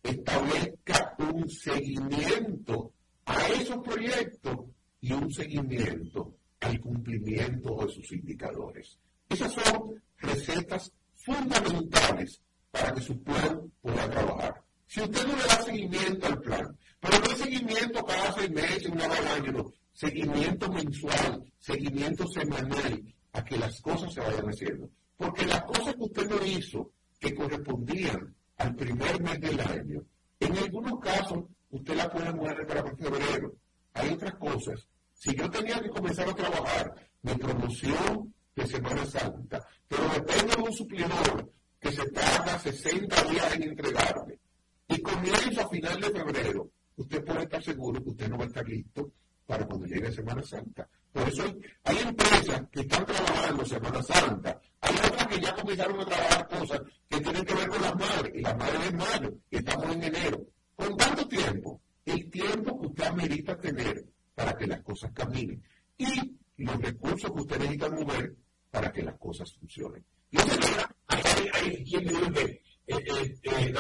Establezca 0.04 1.16
un 1.20 1.50
seguimiento 1.50 2.94
a 3.26 3.48
esos 3.50 3.78
proyectos 3.84 4.58
y 5.02 5.14
un 5.14 5.32
seguimiento 5.32 6.36
al 6.62 6.80
cumplimiento 6.80 7.76
de 7.76 7.92
sus 7.92 8.12
indicadores. 8.12 8.98
Esas 9.30 9.54
son 9.54 10.02
recetas 10.18 10.92
fundamentales 11.16 12.42
para 12.72 12.94
que 12.94 13.02
su 13.02 13.22
plan 13.22 13.72
pueda 13.82 14.10
trabajar. 14.10 14.64
Si 14.88 15.02
usted 15.02 15.26
no 15.28 15.36
le 15.36 15.44
da 15.44 15.62
seguimiento 15.64 16.28
al 16.28 16.40
plan, 16.42 16.78
pero 17.00 17.20
no 17.20 17.26
hay 17.30 17.36
seguimiento 17.36 18.06
cada 18.06 18.34
seis 18.34 18.52
meses, 18.52 18.86
una 18.88 19.08
vez 19.08 19.20
al 19.20 19.28
año, 19.28 19.52
no, 19.52 19.74
seguimiento 19.94 20.72
mensual, 20.72 21.44
seguimiento 21.60 22.28
semanal, 22.28 23.04
a 23.34 23.44
que 23.44 23.58
las 23.58 23.80
cosas 23.82 24.14
se 24.14 24.20
vayan 24.20 24.50
haciendo. 24.50 24.90
Porque 25.18 25.46
las 25.46 25.64
cosas 25.64 25.96
que 25.96 26.04
usted 26.04 26.30
no 26.30 26.46
hizo, 26.46 26.92
que 27.20 27.36
correspondían 27.36 28.36
al 28.58 28.76
primer 28.76 29.22
mes 29.22 29.40
del 29.40 29.60
año, 29.60 30.04
en 30.40 30.58
algunos 30.58 31.00
casos 31.00 31.44
usted 31.70 31.96
las 31.96 32.10
puede 32.10 32.34
mover 32.34 32.66
para 32.68 32.96
febrero. 32.96 33.54
Hay 33.94 34.10
otras 34.10 34.36
cosas. 34.36 34.88
Si 35.14 35.36
yo 35.36 35.50
tenía 35.50 35.80
que 35.80 35.90
comenzar 35.90 36.28
a 36.28 36.36
trabajar 36.36 36.94
mi 37.22 37.34
promoción 37.36 38.34
de 38.56 38.68
Semana 38.68 39.06
Santa, 39.06 39.66
pero 39.88 40.04
depende 40.10 40.56
de 40.56 40.62
un 40.64 40.74
suplidor 40.74 41.52
que 41.80 41.92
se 41.92 42.10
tarda 42.10 42.60
60 42.60 43.24
días 43.26 43.56
en 43.56 43.64
entregarme, 43.64 44.40
y 44.88 45.02
comienzo 45.02 45.62
a 45.62 45.70
final 45.70 46.02
de 46.02 46.10
febrero, 46.10 46.70
usted 46.98 47.24
puede 47.24 47.44
estar 47.44 47.64
seguro 47.64 48.04
que 48.04 48.10
usted 48.10 48.30
no 48.30 48.38
va 48.38 48.44
a 48.44 48.48
estar 48.48 48.68
listo 48.68 49.12
para 49.52 49.66
cuando 49.66 49.86
llegue 49.86 50.10
Semana 50.14 50.42
Santa. 50.44 50.88
Por 51.12 51.28
eso 51.28 51.44
hay, 51.84 51.98
empresas 51.98 52.62
que 52.72 52.80
están 52.80 53.06
trabajando 53.06 53.66
Semana 53.66 54.02
Santa, 54.02 54.62
hay 54.80 54.96
otras 54.96 55.28
que 55.28 55.42
ya 55.42 55.54
comenzaron 55.54 56.00
a 56.00 56.06
trabajar 56.06 56.48
cosas 56.48 56.82
que 57.10 57.20
tienen 57.20 57.44
que 57.44 57.54
ver 57.56 57.68
con 57.68 57.82
las 57.82 57.96
madres, 57.96 58.34
y 58.34 58.40
las 58.40 58.58
madres 58.58 58.90
en 58.90 58.96
mayo, 58.98 59.34
y 59.50 59.58
estamos 59.58 59.86
en 59.94 60.04
enero. 60.04 60.46
Con 60.74 60.96
tanto 60.96 61.28
tiempo, 61.28 61.82
el 62.06 62.30
tiempo 62.30 62.80
que 62.80 62.88
usted 62.88 63.04
amerita 63.04 63.60
tener 63.60 64.06
para 64.34 64.56
que 64.56 64.68
las 64.68 64.82
cosas 64.84 65.12
caminen 65.12 65.62
y 65.98 66.40
los 66.56 66.82
recursos 66.82 67.30
que 67.34 67.42
usted 67.42 67.60
necesita 67.60 67.90
mover 67.90 68.34
para 68.72 68.90
que 68.90 69.04
las 69.04 69.18
cosas 69.18 69.54
funcionen. 69.54 70.06
Y 70.30 70.38
hay, 70.40 71.50
hay, 71.54 71.84
quien 71.84 72.06
dice 72.06 72.32
que 72.32 72.42
eh, 72.88 73.04
eh, 73.44 73.74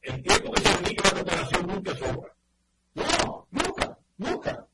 el, 0.00 0.22
tiempo 0.22 0.52
que 0.52 0.62
se 0.62 0.82
dedica 0.82 1.08
a 1.10 1.12
la 1.12 1.20
cooperación 1.20 1.66
nunca 1.66 1.94
sobra. 1.96 2.34
No, 2.94 3.46
nunca, 3.50 3.98
nunca. 4.16 4.68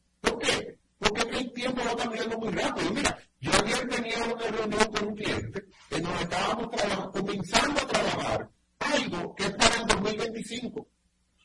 ¿Por 0.99 1.13
qué? 1.13 1.23
Porque 1.23 1.39
el 1.39 1.53
tiempo 1.53 1.83
va 1.85 1.97
cambiando 1.97 2.39
muy 2.39 2.51
rápido. 2.51 2.91
Mira, 2.93 3.19
yo 3.41 3.51
ayer 3.53 3.89
tenía 3.89 4.25
una 4.25 4.47
reunión 4.51 4.93
con 4.93 5.09
un 5.09 5.15
cliente 5.15 5.65
en 5.91 6.03
donde 6.03 6.23
estábamos 6.23 6.69
comenzando 7.13 7.81
a 7.81 7.87
trabajar 7.87 8.51
algo 8.81 9.35
que 9.35 9.45
es 9.45 9.51
para 9.55 9.75
el 9.77 9.87
2025. 9.87 10.89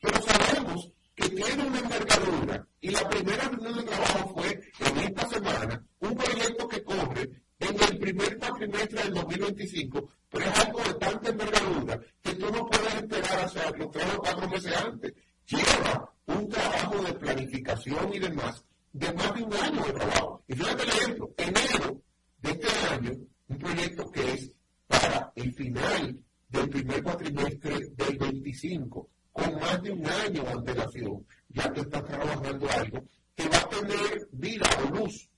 Pero 0.00 0.22
sabemos 0.22 0.92
que 1.14 1.28
tiene 1.28 1.66
una 1.66 1.78
envergadura 1.78 2.66
y 2.80 2.90
la 2.90 3.08
primera 3.08 3.48
reunión 3.48 3.76
de 3.76 3.82
trabajo 3.84 4.34
fue 4.34 4.60
en 4.80 4.98
esta 4.98 5.28
semana 5.28 5.86
un 6.00 6.14
proyecto 6.16 6.68
que 6.68 6.82
corre 6.82 7.30
en 7.60 7.82
el 7.82 7.98
primer 7.98 8.38
cuatrimestre 8.38 9.02
del 9.04 9.14
2025, 9.14 10.08
pero 10.28 10.44
es 10.44 10.58
algo 10.58 10.82
de 10.82 10.94
tanta 10.94 11.30
envergadura 11.30 12.00
que 12.20 12.34
tú 12.34 12.50
no 12.50 12.66
puedes 12.66 12.94
esperar 12.94 13.38
a 13.38 13.44
hacerlo 13.44 13.90
tres 13.90 14.06
o 14.14 14.18
cuatro 14.18 14.48
meses 14.48 14.76
antes. 14.76 15.12
Lleva 15.46 16.12
un 16.26 16.48
trabajo 16.48 17.02
de 17.02 17.12
planificación 17.14 18.12
y 18.12 18.18
demás 18.18 18.64
de 18.94 19.12
más 19.12 19.34
de 19.34 19.42
un 19.42 19.52
año 19.52 19.84
de 19.84 19.92
trabajo. 19.92 20.44
Y 20.46 20.54
fíjate 20.54 20.82
el 20.84 20.88
ejemplo, 20.88 21.34
enero 21.36 22.00
de 22.38 22.50
este 22.50 22.68
año, 22.94 23.12
un 23.48 23.58
proyecto 23.58 24.10
que 24.10 24.32
es 24.32 24.52
para 24.86 25.32
el 25.34 25.52
final 25.52 26.18
del 26.48 26.70
primer 26.70 27.02
cuatrimestre 27.02 27.88
del 27.96 28.18
25, 28.18 29.08
con 29.32 29.54
más 29.56 29.82
de 29.82 29.90
un 29.90 30.06
año 30.06 30.44
de 30.44 30.50
antelación, 30.50 31.26
ya 31.48 31.72
tú 31.72 31.80
estás 31.80 32.04
trabajando 32.04 32.70
algo 32.70 33.04
que 33.34 33.48
va 33.48 33.58
a 33.58 33.68
tener 33.68 34.28
vida 34.30 34.66
o 34.84 34.96
luz 34.96 35.28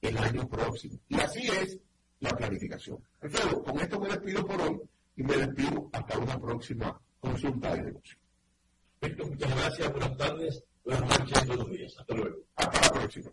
el 0.00 0.16
año 0.18 0.48
próximo. 0.48 0.96
Y 1.08 1.20
así 1.20 1.48
es 1.48 1.78
la 2.20 2.30
planificación. 2.30 2.98
Alfredo, 3.20 3.64
con 3.64 3.80
esto 3.80 4.00
me 4.00 4.08
despido 4.10 4.46
por 4.46 4.60
hoy 4.60 4.80
y 5.16 5.24
me 5.24 5.36
despido 5.38 5.90
hasta 5.92 6.18
una 6.18 6.38
próxima 6.38 7.00
consulta 7.18 7.74
de 7.74 7.82
negocio. 7.82 8.16
muchas 9.28 9.56
gracias, 9.56 9.90
buenas 9.90 10.16
tardes, 10.16 10.64
buenas 10.84 11.18
noches, 11.18 11.46
buenos 11.46 11.70
días. 11.70 11.96
Hasta 11.98 12.14
luego. 12.14 12.36
Hasta 12.56 12.80
la 12.80 12.90
próxima. 12.92 13.30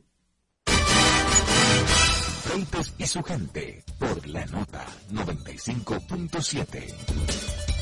Freites 2.43 2.93
y 2.97 3.07
su 3.07 3.23
gente 3.23 3.83
por 3.99 4.27
la 4.27 4.45
nota 4.47 4.85
95.7. 5.11 7.78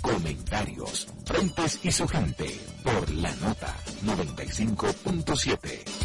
comentarios, 0.00 1.06
frentes 1.24 1.78
y 1.82 1.92
su 1.92 2.08
gente 2.08 2.60
por 2.82 3.10
la 3.10 3.32
nota 3.36 3.74
95.7. 4.04 6.03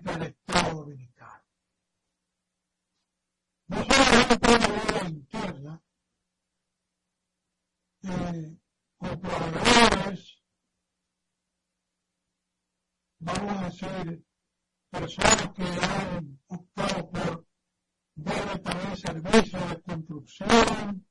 presidente 0.00 0.12
del 0.12 0.22
Estado 0.22 0.74
Dominicano. 0.74 1.44
No 3.66 3.84
solamente 3.84 4.58
de 4.58 4.92
la 4.92 5.08
interna, 5.08 5.82
eh, 8.02 8.56
proveedores, 8.98 10.42
vamos 13.18 13.56
a 13.56 13.64
decir, 13.64 14.24
personas 14.90 15.48
que 15.54 15.62
han 15.62 16.40
optado 16.48 17.10
por 17.10 17.46
ver 18.16 18.58
también 18.60 18.96
servicios 18.96 19.70
de 19.70 19.82
construcción, 19.82 21.03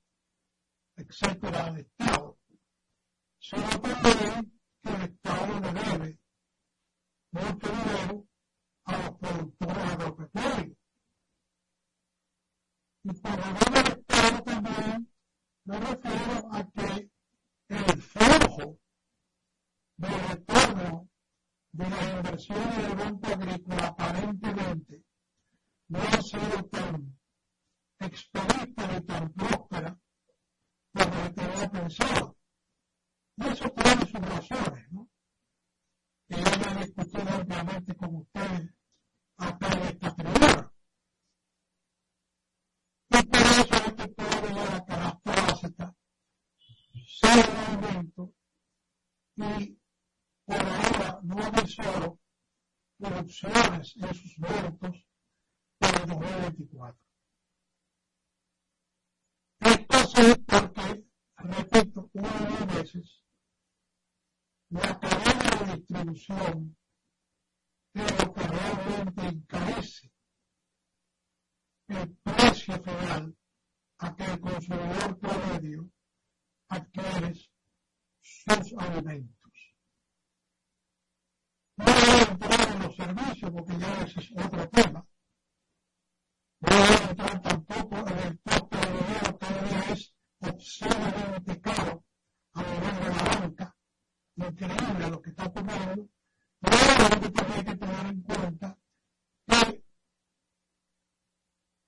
en 53.41 54.13
sus 54.13 54.37
muertos 54.37 55.07
para 55.79 56.03
el 56.03 56.09
2024. 56.09 57.01
Esto 59.59 59.97
sí 60.07 60.35
porque, 60.45 61.05
repito, 61.37 62.09
una 62.13 62.29
de 62.29 62.49
las 62.49 62.75
veces, 62.75 63.23
la 64.69 64.99
cadena 64.99 65.65
de 65.65 65.75
distribución 65.77 66.77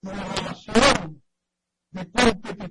de 0.05 0.15
la 0.15 0.23
relación 0.23 1.21
de 1.91 2.05
competencia. 2.11 2.64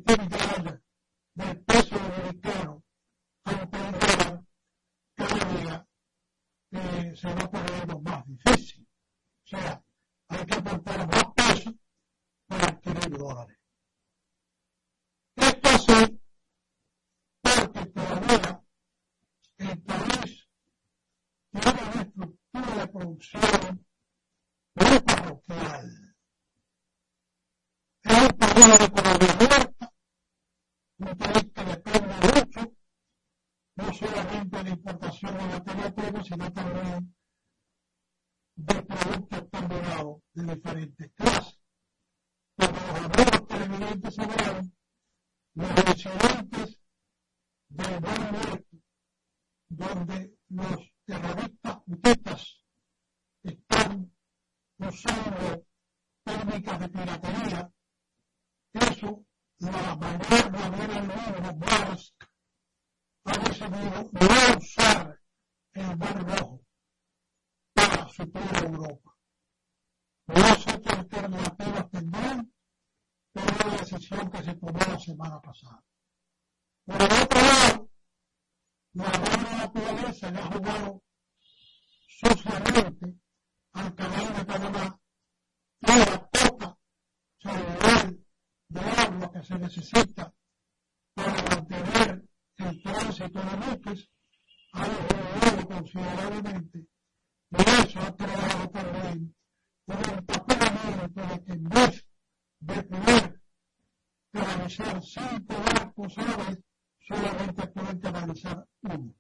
solamente 106.09 107.67
pueden 107.69 107.99
canalizar 108.01 108.67
uno. 108.83 109.15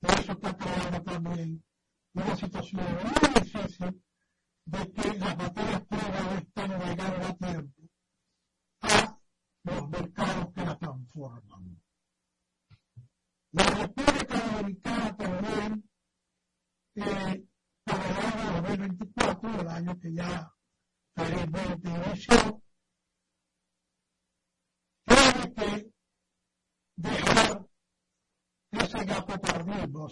Por 0.00 0.10
eso 0.10 0.32
está 0.32 0.56
creando 0.56 1.02
también 1.02 1.64
una 2.14 2.36
situación 2.36 2.82
muy 2.82 3.42
difícil 3.42 4.02
de 4.66 4.92
que 4.92 5.18
las 5.18 5.36
materias 5.36 5.82
primas 5.86 6.42
están 6.42 6.70
llegando 6.80 7.26
a 7.26 7.36
tiempo 7.36 7.82
a 8.82 9.20
los 9.64 9.88
mercados 9.88 10.52
que 10.54 10.64
la 10.64 10.78
transforman. 10.78 11.82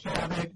স্বাভাবিক 0.03 0.51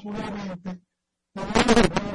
espectacularmente, 0.00 0.80
podemos 1.34 2.09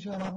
ইনশাআল্লাহ 0.00 0.30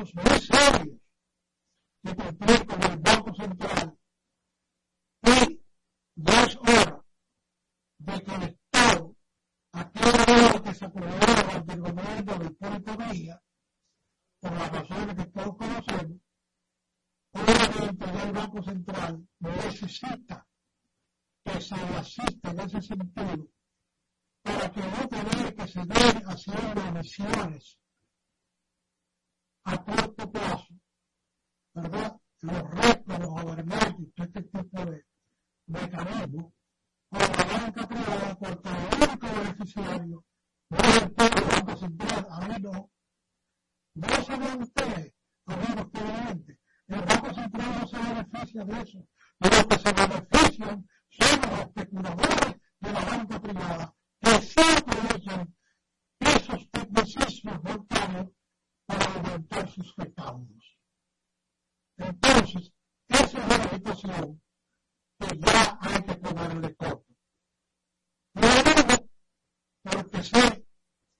muchos 0.00 0.14
muy 0.14 0.40
serios 0.40 0.98
que 2.02 2.14
partía 2.14 2.64
con 2.64 2.82
el 2.82 2.98
Banco 2.98 3.34
Central 3.34 3.98
y 5.22 5.60
dos 6.14 6.56
horas 6.56 7.00
de 7.98 8.24
conectado 8.24 9.16
a 9.72 9.90
cada 9.90 10.22
hora 10.22 10.62
que 10.62 10.74
se 10.74 10.84
acumuló 10.86 11.16
durante 11.18 11.72
el 11.74 11.80
gobierno 11.80 12.38
de 12.38 12.46
Hipólito 12.46 12.96
Mejía, 12.96 13.42
por 14.40 14.52
las 14.52 14.72
razones 14.72 15.16
que 15.16 15.26
todos 15.26 15.56
conocemos, 15.56 16.20
obviamente 17.32 18.06
ya 18.06 18.22
el 18.22 18.32
Banco 18.32 18.62
Central 18.62 19.28
necesita 19.40 20.46
que 21.44 21.60
se 21.60 21.74
asista 21.74 22.50
en 22.50 22.60
ese 22.60 22.80
sentido 22.80 23.48
para 24.42 24.72
que 24.72 24.80
no 24.80 25.08
tener 25.08 25.54
que 25.54 25.66
ceder 25.66 26.22
haciendo 26.26 26.36
ciertas 26.36 26.92
misiones 26.94 27.80
a 29.64 29.84
corto 29.84 30.30
plazo, 30.30 30.74
¿verdad? 31.74 32.16
Los 32.40 32.70
restos, 32.70 33.18
los 33.18 33.28
gobernantes, 33.28 34.08
este 34.16 34.42
tipo 34.42 34.84
de 34.84 35.04
mecanismos, 35.66 36.52
con 37.10 37.20
la 37.20 37.44
banca 37.44 37.88
privada, 37.88 38.38
porque 38.38 38.68
el 38.68 39.08
único 39.08 39.26
beneficiario 39.26 40.24
no 40.70 40.78
es 40.78 41.02
el 41.02 41.50
Banco 41.50 41.76
Central, 41.76 42.26
ahí 42.30 42.62
no. 42.62 42.90
No 43.94 44.08
saben 44.24 44.62
ustedes, 44.62 45.12
amigos 45.46 45.90
televidentes, 45.92 46.58
el 46.86 47.00
Banco 47.00 47.34
Central 47.34 47.80
no 47.80 47.86
se 47.86 47.98
beneficia 47.98 48.64
de 48.64 48.80
eso, 48.80 49.08
pero 49.38 49.68
que 49.68 49.78
se 49.78 49.92
benefician 49.92 50.88
son 51.08 51.40
los 51.50 51.60
especuladores 51.60 52.56
de 52.80 52.92
la 52.92 53.04
banca 53.04 53.40
privada, 53.40 53.94
que 54.20 54.30
sí 54.42 54.60
aprovechan 54.78 55.54
esos 56.20 56.70
tecnicismos 56.70 57.62
bancarios 57.62 58.28
para 58.90 59.12
aumentar 59.14 59.70
sus 59.70 59.94
recaudos. 59.96 60.78
Entonces, 61.96 62.72
esa 63.08 63.38
es 63.38 63.48
la 63.48 63.70
situación 63.70 64.42
que 65.18 65.38
ya 65.38 65.78
hay 65.80 66.02
que 66.02 66.14
ponerle 66.16 66.74
corto. 66.74 67.14
Lo 68.34 68.48
digo 68.48 69.10
porque 69.82 70.22
sé 70.22 70.66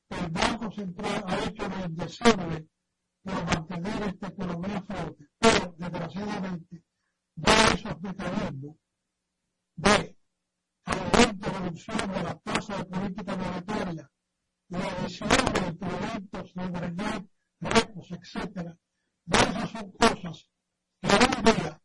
que 0.08 0.16
el 0.18 0.30
Banco 0.30 0.70
Central 0.72 1.24
ha 1.26 1.44
hecho 1.44 1.68
lo 1.68 1.84
indecible 1.84 2.68
por 3.22 3.44
mantener 3.44 4.02
esta 4.08 4.26
economía 4.28 4.82
fuerte, 4.82 5.28
pero 5.38 5.74
desgraciadamente 5.78 6.82
ya 7.36 7.68
esos 7.74 8.00
mecanismos 8.00 8.76
de 9.76 10.16
aumento 10.86 11.50
reducción 11.50 12.12
de 12.12 12.22
la 12.22 12.34
tasa 12.40 12.78
de 12.78 12.84
política 12.84 13.36
monetaria, 13.36 14.10
la 14.68 14.78
adición 14.78 15.28
de 15.28 15.66
instrumentos 15.68 16.54
de 16.54 16.62
verdad, 17.60 17.82
repos, 17.82 18.10
etc. 18.10 18.76
Esas 19.30 19.70
son 19.70 19.92
cosas 19.92 20.48
que 21.00 21.08
hoy 21.08 21.52
día 21.52 21.82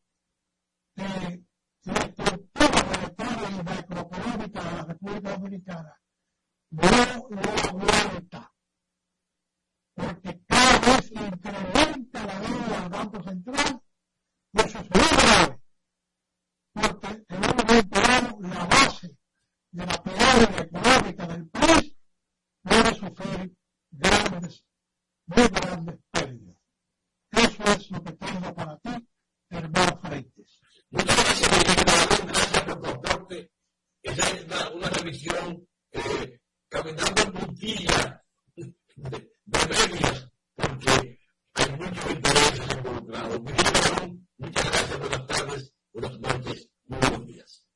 eh, 0.97 1.43
la 1.84 1.93
estructura 1.93 2.84
monetaria 2.84 3.49
y 3.49 3.63
macroeconómica 3.63 4.63
de 4.63 4.76
la 4.76 4.84
República 4.86 5.32
Dominicana 5.32 6.01
no 6.71 6.82
lo 6.82 7.41
aguanta. 7.69 8.51
Porque 9.93 10.41
cada 10.47 10.80
vez 10.80 11.11
incrementa 11.11 12.26
la 12.26 12.39
deuda 12.39 12.82
del 12.82 12.89
Banco 12.89 13.23
Central 13.23 13.82
y 14.53 14.61
eso 14.61 14.80
es 14.80 14.89
muy 14.89 15.07
grave. 15.17 15.59
Porque 16.73 17.26
en 17.30 17.43
un 17.43 17.55
momento 17.57 18.01
dado 18.01 18.39
la 18.41 18.65
base 18.65 19.17
de 19.71 19.86
la 19.86 20.03
pirámide 20.03 20.61
económica 20.63 21.28
del 21.28 21.49
país 21.49 21.95
puede 22.63 22.93
sufrir 22.95 23.57
grandes, 23.91 24.65
muy 25.28 25.47
grandes 25.47 25.99
pérdidas. 26.11 26.57
Eso 27.32 27.63
es 27.63 27.91
lo 27.91 28.03
que 28.03 28.11
tengo 28.13 28.53
para 28.53 28.78
ti, 28.80 29.07
hermano 29.49 29.99
Freites. 30.01 30.61
Muchas 30.91 31.15
gracias. 31.15 31.49
Gracias 32.26 32.63
por 32.63 32.82
tu 32.82 32.89
aporte. 32.89 33.51
Esa 34.03 34.30
es 34.32 34.45
una, 34.45 34.69
una 34.71 34.89
revisión 34.89 35.67
eh, 35.91 36.39
caminando 36.69 37.21
en 37.23 37.34
puntilla 37.34 38.23
de, 38.55 38.73
de 38.95 39.67
medias, 39.67 40.30
porque 40.55 41.19
hay 41.53 41.71
muchos 41.71 42.11
intereses 42.11 42.78
involucrados. 42.78 43.41
Muchas 44.38 44.65
gracias, 44.65 44.99
buenas 44.99 45.28
tardes, 45.28 45.73
buenas 45.91 46.19
noches, 46.19 46.69
muy 46.86 46.99
buenos 46.99 47.28
días. 47.28 47.67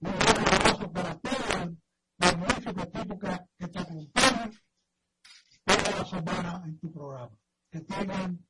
Un 0.00 0.18
gran 0.18 0.38
abrazo 0.38 0.92
para 0.92 1.18
todos, 1.18 1.70
magnífico 2.16 2.82
equipo 2.82 3.18
que, 3.18 3.38
que 3.58 3.68
te 3.68 3.78
acompaña 3.78 4.67
toda 5.68 5.90
la 5.98 6.04
semana 6.04 6.62
en 6.64 6.78
tu 6.78 6.92
programa. 6.92 7.36
Que 7.70 7.80
tengan 7.80 8.46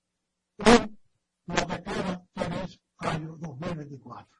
un, 0.58 0.98
lo 1.46 1.66
que 1.66 1.82
queda 1.82 2.24
feliz 2.34 2.80
año 2.98 3.36
2024. 3.38 4.38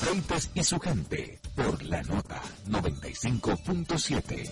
Freites 0.00 0.50
y 0.54 0.64
su 0.64 0.78
gente 0.80 1.40
por 1.54 1.82
la 1.84 2.02
nota 2.02 2.42
95.7. 2.68 4.50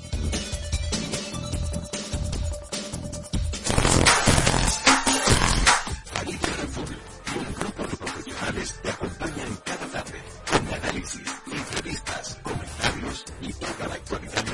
Ahí 6.14 6.36
Carrefour 6.38 6.88
y 7.34 7.38
un 7.38 7.54
grupo 7.54 7.82
de 7.82 7.96
profesionales 7.96 8.80
te 8.82 8.90
acompañan 8.90 9.56
cada 9.64 9.81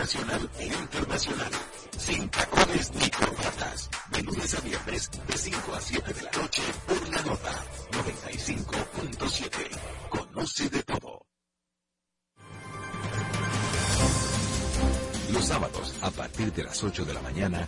nacional 0.08 0.50
e 0.58 0.64
internacional. 0.64 1.52
Sin 1.98 2.30
tacones 2.30 2.90
ni 2.94 3.10
corbatas. 3.10 3.90
De 4.10 4.22
lunes 4.22 4.54
a 4.54 4.60
viernes, 4.60 5.10
de 5.10 5.36
5 5.36 5.74
a 5.74 5.80
7 5.80 6.14
de 6.14 6.22
la 6.22 6.30
noche, 6.30 6.62
por 6.86 7.08
la 7.10 7.22
nota 7.22 7.52
95.7. 7.90 9.50
Conoce 10.08 10.70
de 10.70 10.82
todo. 10.84 11.26
Los 15.30 15.44
sábados, 15.44 15.94
a 16.00 16.10
partir 16.10 16.54
de 16.54 16.64
las 16.64 16.82
8 16.82 17.04
de 17.04 17.12
la 17.12 17.20
mañana, 17.20 17.67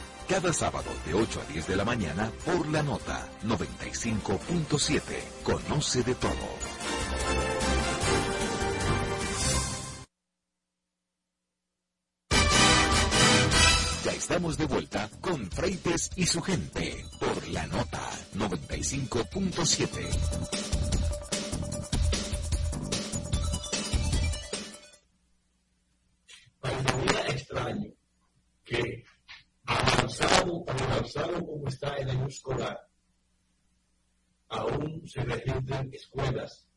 cada 0.31 0.53
sábado 0.53 0.89
de 1.05 1.13
8 1.13 1.41
a 1.41 1.45
10 1.51 1.67
de 1.67 1.75
la 1.75 1.83
mañana 1.83 2.31
por 2.45 2.65
la 2.69 2.81
nota 2.81 3.27
95.7. 3.43 5.01
Conoce 5.43 6.03
de 6.03 6.15
todo. 6.15 6.31
Ya 14.05 14.11
estamos 14.13 14.57
de 14.57 14.67
vuelta 14.67 15.09
con 15.19 15.51
Freites 15.51 16.11
y 16.15 16.25
su 16.25 16.41
gente 16.41 17.05
por 17.19 17.45
la 17.49 17.67
nota 17.67 18.09
95.7. 18.33 20.17
Parecería 26.61 27.27
extraño 27.27 27.91
que 28.63 29.03
avanzado, 29.65 30.63
tan 30.65 30.79
avanzado 30.81 31.45
como 31.45 31.67
está 31.67 31.95
el 31.95 32.09
escolar, 32.27 32.79
aún 34.49 35.07
se 35.07 35.23
registran 35.23 35.89
escuelas 35.93 36.67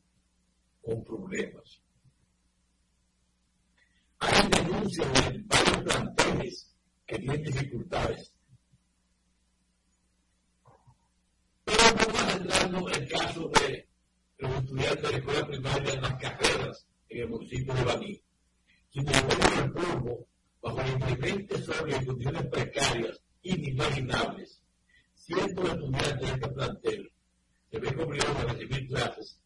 con 0.83 1.03
problemas. 1.05 1.81
Hay 4.19 4.49
denuncias 4.49 5.13
de 5.13 5.43
varios 5.47 5.83
planteles 5.83 6.75
que 7.07 7.19
tienen 7.19 7.43
dificultades. 7.43 8.33
Pero 11.65 11.79
vamos 11.79 12.23
a 12.23 12.31
centrarnos 12.31 12.93
en 12.93 13.03
el 13.03 13.09
caso 13.09 13.49
de 13.49 13.89
los 14.39 14.55
estudiantes 14.57 15.03
de 15.03 15.11
la 15.11 15.17
escuela 15.19 15.47
primaria 15.47 15.93
en 15.95 16.03
las 16.03 16.15
carreras 16.15 16.87
en 17.09 17.21
el 17.21 17.29
municipio 17.29 17.75
de 17.75 17.85
Baní. 17.85 18.23
Quienes 18.93 19.23
ponen 19.23 19.65
el 19.65 19.73
polvo 19.73 20.27
bajo 20.65 20.81
inclementes 20.89 21.65
sobre 21.67 22.07
condiciones 22.07 22.47
precarias, 22.47 23.21
inimaginables. 23.43 24.63
Cientos 25.15 25.65
de 25.65 25.71
estudiantes 25.71 26.21
de 26.21 26.27
este 26.27 26.49
plantel 26.49 27.13
se 27.71 27.79
ven 27.79 28.01
obligados 28.01 28.37
a 28.39 28.45
recibir 28.45 28.89
clases 28.89 29.41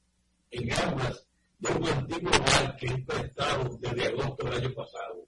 en 0.53 0.73
aulas 0.73 1.27
de 1.59 1.73
un 1.73 1.89
antiguo 1.89 2.31
hogar 2.31 2.77
que 2.77 2.87
es 2.87 3.05
prestado 3.05 3.79
desde 3.81 4.07
agosto 4.07 4.45
del 4.45 4.55
año 4.55 4.75
pasado, 4.75 5.27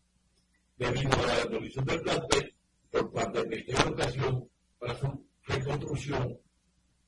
debido 0.76 1.12
a 1.12 1.26
la 1.26 1.45
demolición 1.45 1.84
del 1.84 2.01
plantel 2.03 2.55
por 2.91 3.12
parte 3.12 3.38
del 3.41 3.49
Ministerio 3.49 3.82
de 3.82 3.88
Educación 3.88 4.51
para 4.78 4.95
su 4.97 5.26
reconstrucción, 5.43 6.38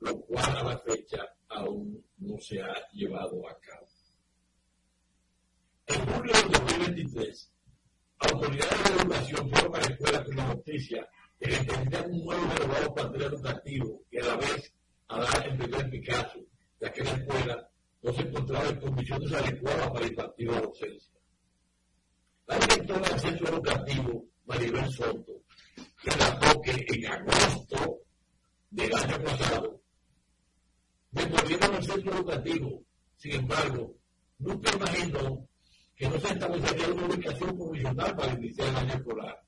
lo 0.01 0.20
cual 0.22 0.57
a 0.57 0.62
la 0.64 0.78
fecha 0.78 1.20
aún 1.49 2.05
no 2.18 2.37
se 2.41 2.61
ha 2.61 2.74
llevado 2.93 3.49
a 3.49 3.57
cabo. 3.61 3.87
En 5.87 6.07
julio 6.07 6.33
de 6.33 6.59
2023, 6.59 7.53
autoridades 8.31 8.85
de 8.85 9.01
educación 9.01 9.51
fueron 9.51 9.75
a 9.75 9.79
la 9.79 9.87
escuela 9.87 10.25
con 10.25 10.37
la 10.37 10.47
noticia 10.47 11.09
de 11.41 11.49
que 11.49 11.64
tendrían 11.64 12.11
un 12.11 12.25
nuevo 12.25 12.55
renovado 12.55 12.95
plantel 12.95 13.23
educativo 13.23 14.03
y 14.11 14.18
a 14.18 14.25
la 14.25 14.37
vez 14.37 14.75
a 15.09 15.20
dar 15.20 15.47
el 15.47 15.59
primer 15.59 15.91
Picasso, 15.91 16.39
ya 16.81 16.93
que 16.93 17.05
la 17.05 17.11
escuela 17.11 17.68
no 18.03 18.12
se 18.12 18.23
encontraba 18.23 18.68
en 18.68 18.81
condiciones 18.81 19.33
adecuadas 19.33 19.91
para 19.91 20.07
impartir 20.07 20.51
la 20.51 20.61
docencia. 20.61 21.12
La 22.47 22.59
directora 22.59 23.09
del 23.09 23.20
centro 23.20 23.49
educativo, 23.49 24.25
Maribel 24.47 24.91
Soto, 24.91 25.43
relató 26.03 26.61
que 26.61 26.85
en 26.89 27.07
agosto 27.07 27.99
del 28.70 28.95
año 28.95 29.25
pasado 29.25 29.81
devolvieron 31.11 31.75
el 31.75 31.85
centro 31.85 32.14
educativo. 32.14 32.83
Sin 33.16 33.33
embargo, 33.33 33.95
nunca 34.39 34.75
imaginó 34.75 35.49
que 36.03 36.09
no 36.09 36.18
se 36.18 36.32
establecería 36.32 36.88
una 36.88 37.07
ubicación 37.07 37.57
provisional 37.57 38.16
para 38.16 38.32
iniciar 38.32 38.68
el 38.70 38.76
año 38.76 38.94
escolar. 38.94 39.40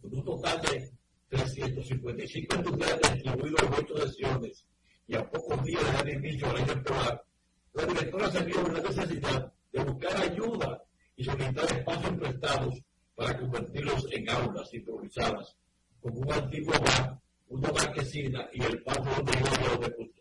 Con 0.00 0.14
un 0.14 0.24
total 0.24 0.60
de 0.62 0.92
355 1.28 2.54
estudiantes 2.54 3.14
distribuidos 3.14 3.62
en 3.62 3.74
ocho 3.74 4.06
sesiones 4.06 4.64
y 5.08 5.16
a 5.16 5.28
pocos 5.28 5.64
días 5.64 6.04
de 6.04 6.12
inicio 6.12 6.48
al 6.48 6.58
año 6.58 6.72
escolar, 6.72 7.24
la 7.72 7.84
directora 7.84 8.30
se 8.30 8.44
vio 8.44 8.64
en 8.64 8.74
la 8.74 8.80
necesidad 8.80 9.52
de 9.72 9.84
buscar 9.84 10.16
ayuda 10.22 10.84
y 11.16 11.24
solicitar 11.24 11.64
espacios 11.64 12.14
prestados 12.20 12.74
para 13.16 13.38
convertirlos 13.40 14.06
en 14.12 14.30
aulas 14.30 14.72
improvisadas, 14.72 15.56
como 16.00 16.20
un 16.20 16.32
antiguo 16.32 16.74
bar, 16.78 17.18
una 17.48 17.72
marquesina 17.72 18.48
y 18.52 18.62
el 18.62 18.80
patio 18.84 19.10
donde 19.16 20.12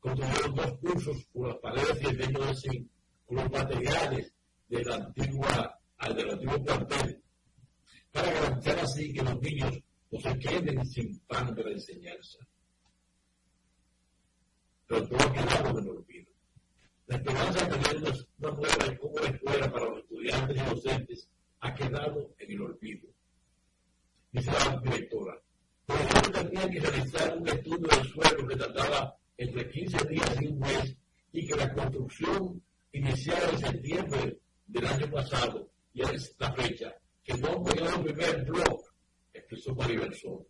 construyeron 0.00 0.54
dos 0.54 0.78
cursos 0.78 1.26
con 1.34 1.48
las 1.48 1.56
paredes 1.58 2.00
y 2.00 2.06
el 2.06 2.16
leño 2.16 2.46
de 2.46 2.54
zinc, 2.54 2.88
con 2.88 2.99
los 3.30 3.50
materiales 3.50 4.32
de 4.68 4.84
la 4.84 4.94
antigua, 4.96 5.80
del 6.14 6.30
antiguo 6.30 6.64
plantel, 6.64 7.22
para 8.12 8.32
garantizar 8.32 8.78
así 8.80 9.12
que 9.12 9.22
los 9.22 9.40
niños 9.40 9.80
no 10.10 10.20
se 10.20 10.38
queden 10.38 10.86
sin 10.86 11.18
pan 11.20 11.54
de 11.54 11.64
la 11.64 11.70
enseñanza 11.70 12.38
pero 14.90 15.06
todo 15.06 15.20
ha 15.20 15.32
quedado 15.32 15.78
en 15.78 15.84
el 15.84 15.90
olvido. 15.90 16.32
La 17.06 17.16
esperanza 17.16 17.64
de 17.64 17.78
tener 17.78 17.96
una, 18.38 18.50
nueva 18.50 18.98
como 18.98 19.18
escuela 19.20 19.72
para 19.72 19.84
los 19.84 19.98
estudiantes 20.00 20.56
y 20.56 20.70
docentes 20.74 21.28
ha 21.60 21.74
quedado 21.74 22.34
en 22.38 22.50
el 22.50 22.60
olvido. 22.60 23.08
Dice 24.32 24.50
la 24.50 24.80
directora. 24.80 25.40
Por 25.86 25.96
ejemplo, 25.96 26.32
tenía 26.32 26.70
que 26.70 26.80
realizar 26.80 27.38
un 27.38 27.48
estudio 27.48 27.86
del 27.86 28.04
suelo 28.08 28.48
que 28.48 28.56
tardaba 28.56 29.16
entre 29.36 29.70
15 29.70 30.08
días 30.08 30.42
y 30.42 30.46
un 30.48 30.58
mes 30.58 30.96
y 31.32 31.46
que 31.46 31.56
la 31.56 31.72
construcción 31.72 32.62
iniciada 32.92 33.50
en 33.50 33.58
septiembre 33.58 34.40
del 34.66 34.86
año 34.86 35.10
pasado 35.10 35.70
y 35.92 36.04
a 36.04 36.10
esta 36.10 36.52
fecha, 36.52 36.94
que 37.22 37.34
no 37.34 37.62
podido 37.62 37.88
el 37.88 38.04
primer 38.04 38.44
blog, 38.44 38.80
expresó 39.32 39.74
Maribel 39.74 40.14
Soto. 40.14 40.46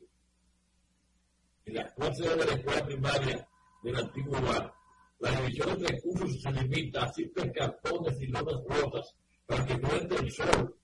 En 1.64 1.74
la 1.74 1.94
clase 1.94 2.28
de 2.28 2.36
la 2.36 2.52
escuela 2.52 2.86
primaria 2.86 3.48
del 3.82 3.96
antiguo 3.96 4.40
bar. 4.40 4.72
La 5.18 5.30
división 5.32 5.78
de 5.78 5.88
recursos 5.88 6.42
se 6.42 6.50
limita 6.52 7.04
a 7.04 7.12
simples 7.12 7.52
cartones 7.54 8.20
y 8.20 8.26
lonas 8.26 8.62
rotas 8.66 9.14
para 9.46 9.66
que 9.66 9.76
no 9.78 9.92
entre 9.92 10.18
el 10.18 10.32
sol. 10.32 10.76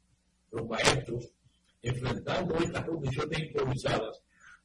Los 0.50 0.66
maestros, 0.66 1.32
enfrentando 1.82 2.54
estas 2.57 2.84
condiciones 2.84 3.38
improvisadas, 3.38 4.22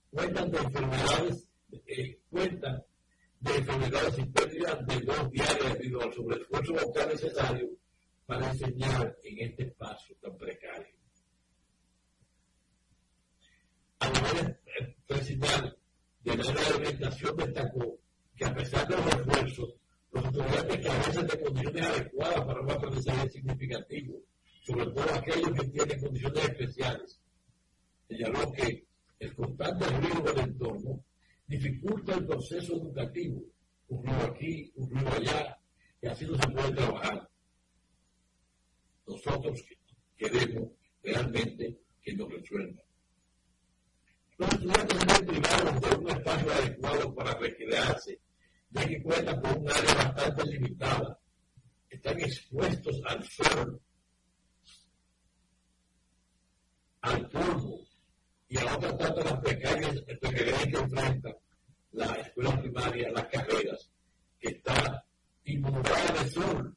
cuentan 0.09 0.51
de 0.51 0.57
enfermedades, 0.57 1.49
eh, 1.87 2.19
cuentan 2.29 2.83
de 3.41 3.55
enfermedades 3.57 4.19
y 4.19 4.25
pérdidas 4.25 4.85
de 4.85 4.99
dos 5.01 5.31
diarias 5.31 5.73
debido 5.73 6.01
al 6.01 6.13
sobreesfuerzo 6.13 6.73
local 6.73 7.09
necesario 7.09 7.69
para 8.25 8.51
enseñar 8.51 9.17
en 9.23 9.49
este 9.49 9.63
espacio 9.63 10.15
tan 10.21 10.37
precario. 10.37 10.95
A 13.99 14.09
nivel 14.09 14.57
presidencial 15.07 15.77
de 16.23 16.35
la 16.35 16.75
orientación 16.75 17.37
destacó 17.37 17.99
que 18.35 18.45
a 18.45 18.53
pesar 18.53 18.87
de 18.87 18.95
los 18.97 19.07
esfuerzos, 19.07 19.73
los 20.11 20.25
estudiantes 20.25 20.87
carecen 20.87 21.27
de 21.27 21.41
condiciones 21.41 21.85
adecuadas 21.87 22.45
para 22.45 22.61
un 22.61 22.71
aprendizaje 22.71 23.29
significativo, 23.29 24.21
sobre 24.63 24.85
todo 24.85 25.13
aquellos 25.13 25.51
que 25.51 25.67
tienen 25.67 25.99
condiciones 25.99 26.43
especiales. 26.43 27.19
Señaló 28.07 28.51
que 28.51 28.85
el 29.19 29.35
constante 29.35 29.85
ruido 29.85 30.21
del 30.21 30.39
entorno 30.39 31.03
dificulta 31.51 32.15
el 32.15 32.25
proceso 32.25 32.77
educativo, 32.77 33.43
un 33.89 34.05
ruido 34.05 34.23
aquí, 34.23 34.71
un 34.75 34.89
ruido 34.89 35.11
allá, 35.11 35.59
y 36.01 36.07
así 36.07 36.25
no 36.25 36.35
se 36.35 36.49
puede 36.49 36.71
trabajar. 36.71 37.29
Nosotros 39.05 39.61
queremos 40.15 40.69
realmente 41.03 41.77
que 42.01 42.13
nos 42.13 42.31
resuelvan. 42.31 42.85
Los 44.37 44.49
estudiantes 44.53 44.99
deben 44.99 45.25
privados 45.27 45.81
de 45.81 45.95
un 45.97 46.09
espacio 46.09 46.53
adecuado 46.53 47.15
para 47.15 47.33
recrearse 47.37 48.19
ya 48.69 48.87
que 48.87 49.03
cuentan 49.03 49.41
con 49.41 49.59
un 49.59 49.69
área 49.69 49.95
bastante 49.95 50.45
limitada, 50.45 51.19
están 51.89 52.17
expuestos 52.21 53.01
al 53.05 53.21
sol, 53.27 53.81
al 57.01 57.29
polvo 57.29 57.90
y 58.51 58.57
a 58.57 58.75
otras 58.75 58.97
tantas 58.97 59.23
las 59.23 59.39
precarias, 59.39 60.01
precariedades 60.19 60.67
que 60.67 60.77
enfrentan 60.77 61.35
la 61.93 62.05
escuela 62.15 62.61
primaria, 62.61 63.09
las 63.11 63.25
carreras, 63.27 63.89
que 64.41 64.49
está 64.49 65.05
inundada 65.45 66.21
de 66.21 66.29
sol, 66.29 66.75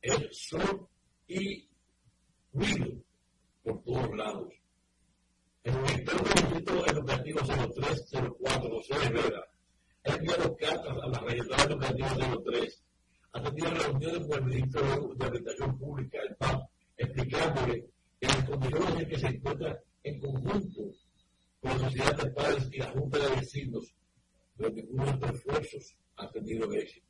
el 0.00 0.28
sol 0.32 0.88
y 1.28 1.68
ruido 2.54 2.86
por 3.62 3.82
todos 3.82 4.16
lados. 4.16 4.54
El 5.64 5.74
director 5.84 6.16
del 6.16 6.44
Instituto 6.44 6.86
Educativo 6.86 7.40
0304, 7.40 8.70
José 8.70 8.94
Herrera, 8.94 9.44
ha 10.06 10.14
enviado 10.14 10.56
cartas 10.56 10.96
a 10.96 11.08
la 11.08 11.20
regional 11.20 11.72
educativa 11.72 12.38
03, 12.42 12.82
ha 13.32 13.42
tenido 13.42 13.70
reuniones 13.70 14.26
con 14.26 14.38
el 14.38 14.44
ministro 14.44 15.14
de 15.14 15.26
Habitación 15.26 15.78
Pública, 15.78 16.18
el 16.26 16.36
PAP, 16.36 16.70
explicándole 16.96 17.86
que 18.18 18.26
las 18.26 18.44
condiciones 18.48 19.02
en 19.02 19.08
que 19.10 19.18
se 19.18 19.26
encuentra 19.26 19.82
en 20.02 20.20
conjunto 20.20 20.82
con 21.60 21.70
la 21.70 21.78
sociedad 21.78 22.16
de 22.16 22.30
padres 22.30 22.68
y 22.72 22.78
la 22.78 22.90
Junta 22.90 23.18
de 23.18 23.36
Vecinos, 23.36 23.94
ninguno 24.58 25.04
de 25.04 25.10
estos 25.10 25.30
esfuerzos 25.30 25.96
ha 26.16 26.30
tenido 26.30 26.72
éxito. 26.72 27.06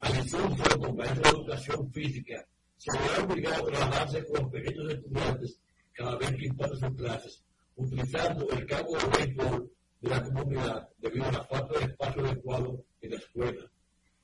Alfonso, 0.00 0.64
como 0.78 0.94
maestro 0.94 1.22
de 1.22 1.38
educación 1.38 1.92
física, 1.92 2.46
se 2.76 2.98
verá 2.98 3.24
obligado 3.24 3.62
a 3.62 3.70
trasladarse 3.70 4.26
con 4.26 4.42
los 4.42 4.52
pequeños 4.52 4.92
estudiantes 4.92 5.60
cada 5.92 6.16
vez 6.16 6.30
que 6.32 6.46
imparte 6.46 6.76
sus 6.76 6.96
clases, 6.96 7.44
utilizando 7.76 8.50
el 8.50 8.66
campo 8.66 8.98
de 8.98 9.26
béisbol 9.26 9.72
de 10.00 10.10
la 10.10 10.22
comunidad 10.24 10.88
debido 10.98 11.26
a 11.26 11.32
la 11.32 11.44
falta 11.44 11.78
de 11.78 11.84
espacio 11.84 12.26
adecuado 12.26 12.84
en 13.00 13.10
la 13.10 13.16
escuela. 13.16 13.70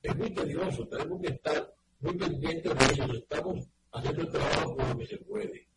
Es 0.03 0.16
muy 0.16 0.34
tedioso, 0.34 0.88
tenemos 0.88 1.20
que 1.20 1.28
estar 1.28 1.74
muy 2.01 2.16
pendientes 2.16 2.74
de 2.74 2.94
ellos, 2.94 3.16
estamos 3.18 3.68
haciendo 3.92 4.22
el 4.22 4.28
trabajo 4.30 4.76
por 4.76 4.88
lo 4.88 4.99
que 4.99 5.07
se 5.07 5.16
puede. 5.18 5.67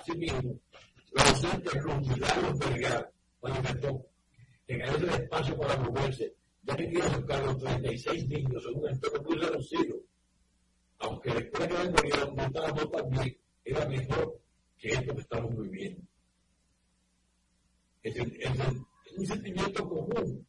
Asimismo, 0.00 0.60
la 1.12 1.24
docente 1.24 1.80
Luz 1.80 2.08
Milagros 2.08 2.58
Vergara 2.58 3.10
manifestó 3.42 4.06
que 4.66 4.78
carece 4.78 5.06
de 5.06 5.16
espacio 5.16 5.58
para 5.58 5.76
moverse, 5.78 6.34
ya 6.62 6.76
que 6.76 6.86
tiene 6.86 7.04
a 7.04 7.14
su 7.14 7.26
cargo 7.26 7.56
36 7.56 8.28
niños 8.28 8.64
en 8.68 8.78
un 8.78 8.88
entorno 8.88 9.22
muy 9.22 9.38
reducido. 9.38 9.96
Aunque 11.00 11.30
la 11.30 11.40
escuela 11.40 11.82
que 11.82 11.90
morir 11.90 12.32
no 12.36 12.42
estaba 12.42 12.90
también, 12.90 13.38
era 13.64 13.86
mejor 13.86 14.40
que 14.78 14.88
esto 14.88 15.14
que 15.14 15.20
estamos 15.20 15.58
viviendo. 15.58 16.02
Es 18.02 18.16
es 18.16 18.60
el, 18.60 18.86
un 19.16 19.26
sentimiento 19.26 19.88
común. 19.88 20.46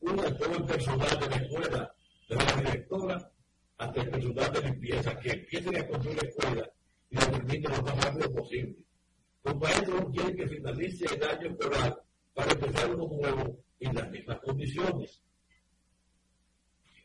Uno 0.00 0.22
de 0.22 0.32
todo 0.32 0.56
el 0.56 0.64
personal 0.64 1.20
de 1.20 1.28
la 1.28 1.36
escuela, 1.36 1.94
de 2.28 2.34
la 2.36 2.54
directora, 2.56 3.32
hasta 3.78 4.00
el 4.00 4.10
personal 4.10 4.52
de 4.52 4.62
limpieza, 4.62 5.18
que 5.18 5.30
empiecen 5.30 5.76
a 5.76 5.86
construir 5.86 6.22
la 6.22 6.28
escuela 6.28 6.72
y 7.10 7.16
la 7.16 7.30
terminen 7.30 7.72
lo 7.72 7.82
más 7.82 8.04
rápido 8.04 8.32
posible. 8.34 8.76
Los 9.44 9.56
maestros 9.56 10.04
quieren 10.12 10.36
que 10.36 10.48
finalice 10.48 11.04
el 11.14 11.22
año 11.24 11.50
escolar 11.50 12.02
para 12.34 12.52
empezar 12.52 12.94
uno 12.94 13.16
nuevo 13.16 13.58
en 13.80 13.94
las 13.94 14.10
mismas 14.10 14.40
condiciones. 14.40 15.22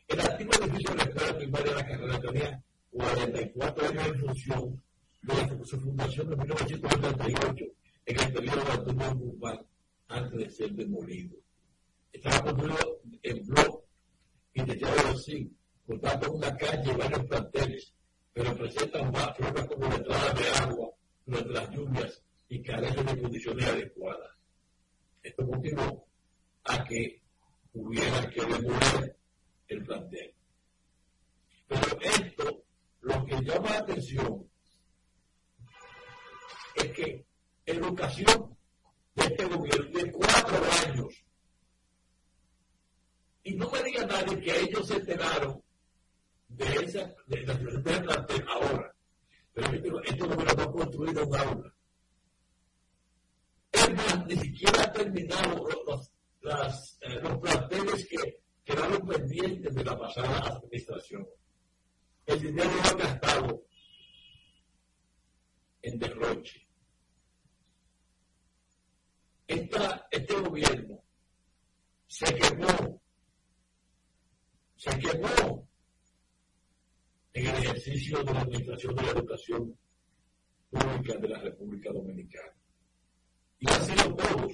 El 0.08 0.20
antiguo 0.20 0.52
edificio 0.62 0.90
de 0.90 0.96
la 0.96 1.04
escuela 1.04 1.38
primaria 1.38 1.72
de 1.72 1.76
la 1.76 1.88
carrera 1.88 2.20
tenía 2.20 2.64
44 2.90 3.88
años 3.88 4.06
en 4.06 4.20
función 4.20 4.82
desde 5.22 5.64
su 5.64 5.80
fundación 5.80 6.32
en 6.32 6.38
1978 6.38 7.64
en 8.06 8.20
el 8.20 8.32
periodo 8.32 8.64
de 8.64 8.70
Antonio 8.70 9.14
Guzmán 9.16 9.66
antes 10.08 10.38
de 10.38 10.50
ser 10.50 10.72
demolido. 10.72 11.36
Estaba 12.12 12.44
construido 12.44 13.00
en 13.22 13.46
blog 13.46 13.82
y 14.54 14.62
techado 14.62 15.12
de 15.12 15.18
zinc, 15.18 15.52
contando 15.86 16.32
una 16.32 16.56
calle 16.56 16.92
y 16.92 16.96
varios 16.96 17.26
planteles, 17.26 17.92
pero 18.36 18.54
presentan 18.54 19.10
más 19.12 19.34
problemas 19.34 19.66
como 19.66 19.88
la 19.88 19.94
entrada 19.94 20.34
de 20.34 20.50
agua 20.50 20.90
durante 21.24 21.52
las 21.54 21.70
lluvias 21.70 22.22
y 22.50 22.62
carecen 22.62 23.06
de 23.06 23.22
condiciones 23.22 23.66
adecuadas. 23.66 24.36
Esto 25.22 25.42
motivó 25.44 26.06
a 26.64 26.84
que 26.84 27.22
hubiera 27.72 28.28
que 28.28 28.40
demoler 28.42 29.16
el 29.68 29.84
plantel. 29.86 30.34
Pero 31.66 31.98
esto, 32.02 32.62
lo 33.00 33.24
que 33.24 33.42
llama 33.42 33.70
la 33.70 33.78
atención 33.78 34.46
es 36.74 36.92
que 36.92 37.24
educación 37.64 38.54
de 39.14 39.24
este 39.24 39.46
gobierno 39.46 39.98
de 39.98 40.12
cuatro 40.12 40.58
años. 40.86 41.24
Y 43.44 43.54
no 43.54 43.70
me 43.70 43.82
diga 43.82 44.04
nadie 44.04 44.38
que 44.40 44.60
ellos 44.60 44.86
se 44.86 44.96
enteraron 44.96 45.64
de 46.56 46.84
esa 46.84 47.14
de 47.26 47.42
la 47.42 47.54
situación 47.54 47.82
de 47.82 48.00
plantel 48.00 48.44
ahora. 48.48 48.94
Pero 49.52 50.02
esto 50.02 50.26
no 50.26 50.34
lo 50.36 50.50
ha 50.50 50.72
construido 50.72 51.26
un 51.26 51.36
aula. 51.36 51.74
Es 53.72 53.94
más, 53.94 54.26
ni 54.26 54.36
siquiera 54.36 54.82
ha 54.82 54.92
terminado 54.92 55.68
los, 55.86 56.12
las, 56.40 56.98
eh, 57.02 57.20
los 57.22 57.38
planteles 57.38 58.06
que 58.08 58.40
quedaron 58.64 59.06
pendientes 59.06 59.74
de 59.74 59.84
la 59.84 59.98
pasada 59.98 60.38
administración. 60.38 61.26
El 62.26 62.40
dinero 62.40 62.70
ha 62.84 62.94
gastado 62.94 63.62
en 65.82 65.98
derroche 65.98 66.66
esta, 69.46 70.08
este 70.10 70.34
gobierno 70.40 71.02
se 72.08 72.34
quemó, 72.34 73.00
se 74.76 74.98
quemó 74.98 75.65
en 77.36 77.46
el 77.48 77.54
ejercicio 77.54 78.24
de 78.24 78.32
la 78.32 78.40
administración 78.40 78.94
de 78.94 79.02
la 79.02 79.10
educación 79.10 79.78
pública 80.70 81.18
de 81.18 81.28
la 81.28 81.38
República 81.38 81.92
Dominicana. 81.92 82.52
Y 83.58 83.70
han 83.70 83.84
sido 83.84 84.16
todos, 84.16 84.52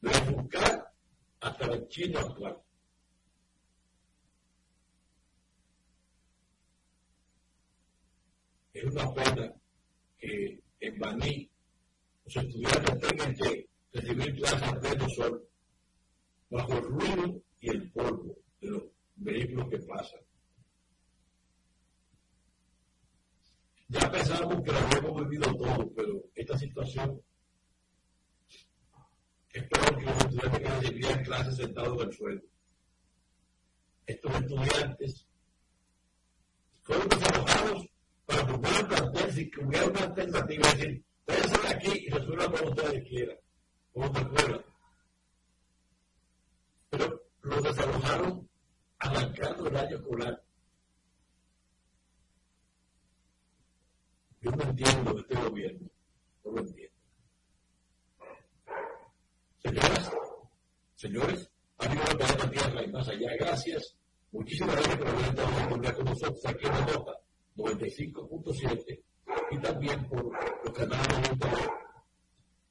de 0.00 0.32
buscar 0.32 0.92
hasta 1.40 1.66
el 1.66 1.88
chino 1.88 2.20
actual. 2.20 2.56
Es 8.72 8.84
una 8.84 9.12
pena 9.12 9.54
que 10.18 10.58
en 10.80 10.98
Baní 10.98 11.50
los 12.24 12.36
estudiantes 12.36 12.98
tengan 12.98 13.34
que 13.34 13.68
recibir 13.92 14.34
clases 14.36 14.72
pleno 14.78 15.06
sol, 15.10 15.48
bajo 16.48 16.72
el 16.78 16.84
ruido 16.84 17.42
y 17.60 17.68
el 17.68 17.92
polvo 17.92 18.38
de 18.58 18.68
los 18.70 18.84
vehículos 19.16 19.68
que 19.68 19.78
pasan. 19.80 20.21
Ya 23.92 24.10
pensamos 24.10 24.62
que 24.62 24.72
lo 24.72 24.78
habíamos 24.78 25.28
vivido 25.28 25.54
todo, 25.54 25.92
pero 25.94 26.24
esta 26.34 26.56
situación 26.58 27.22
es 29.50 29.62
peor 29.64 29.98
que 29.98 30.04
los 30.04 30.16
estudiantes 30.16 30.60
que 30.60 30.68
recibían 30.68 31.24
clases 31.24 31.56
sentados 31.56 32.00
en 32.00 32.08
el 32.08 32.14
suelo. 32.14 32.42
Estos 34.06 34.34
estudiantes 34.34 35.26
fueron 36.82 37.08
desalojados 37.08 37.86
para 38.24 38.46
formar 38.46 38.82
un 38.82 38.88
plantel 38.88 39.32
si 39.32 39.50
hubiera 39.60 39.86
una 39.86 40.00
alternativa, 40.00 40.68
es 40.68 40.78
decir, 40.78 41.04
Váyanse 41.26 41.68
aquí 41.68 42.04
y 42.06 42.10
resuelvan 42.10 42.50
como 42.50 42.70
ustedes 42.70 43.08
quieran, 43.08 43.36
como 43.92 44.10
te 44.10 44.20
acuerdas. 44.20 44.64
Pero 46.90 47.22
los 47.42 47.62
desalojaron 47.62 48.48
arrancando 48.98 49.68
el 49.68 49.76
año 49.76 49.96
escolar. 49.96 50.41
Yo 54.42 54.50
no 54.50 54.62
entiendo 54.64 55.18
este 55.18 55.36
gobierno, 55.36 55.88
no 56.44 56.50
lo 56.50 56.60
entiendo. 56.60 56.96
Señoras, 59.62 60.12
señores, 60.96 61.50
amigos 61.78 62.08
de 62.08 62.38
la 62.38 62.50
tierra 62.50 62.82
y 62.82 62.90
más 62.90 63.08
allá, 63.08 63.36
gracias. 63.38 63.96
Muchísimas 64.32 64.74
gracias 64.74 64.96
por 64.96 65.08
haber 65.08 65.24
estado 65.26 65.96
con 65.96 66.04
nosotros 66.06 66.46
aquí 66.46 66.66
en 66.66 66.72
la 66.72 66.86
nota 66.86 67.12
95.7 67.56 69.02
y 69.52 69.58
también 69.60 70.08
por 70.08 70.24
los 70.64 70.74
canales 70.74 71.22
de 71.22 71.32
internet 71.34 71.70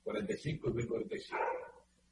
45 0.03 0.69
y 0.69 0.73
1045. 0.73 1.39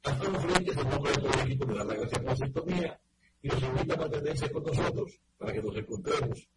Estamos 0.02 0.42
frente 0.42 0.70
en 0.70 0.88
nombre 0.88 1.12
de 1.12 1.18
todo 1.18 1.32
el 1.34 1.40
equipo 1.40 1.66
de 1.66 1.74
las 1.74 1.86
gracias 1.86 2.18
por 2.18 2.24
la 2.24 2.36
sintonía 2.36 3.00
y 3.42 3.48
nos 3.48 3.62
invita 3.62 3.94
a 3.94 3.98
mantenerse 3.98 4.50
con 4.50 4.62
nosotros 4.62 5.20
para 5.36 5.52
que 5.52 5.62
nos 5.62 5.76
encontremos 5.76 6.48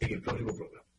en 0.00 0.12
el 0.12 0.20
próximo 0.20 0.54
programa. 0.54 0.93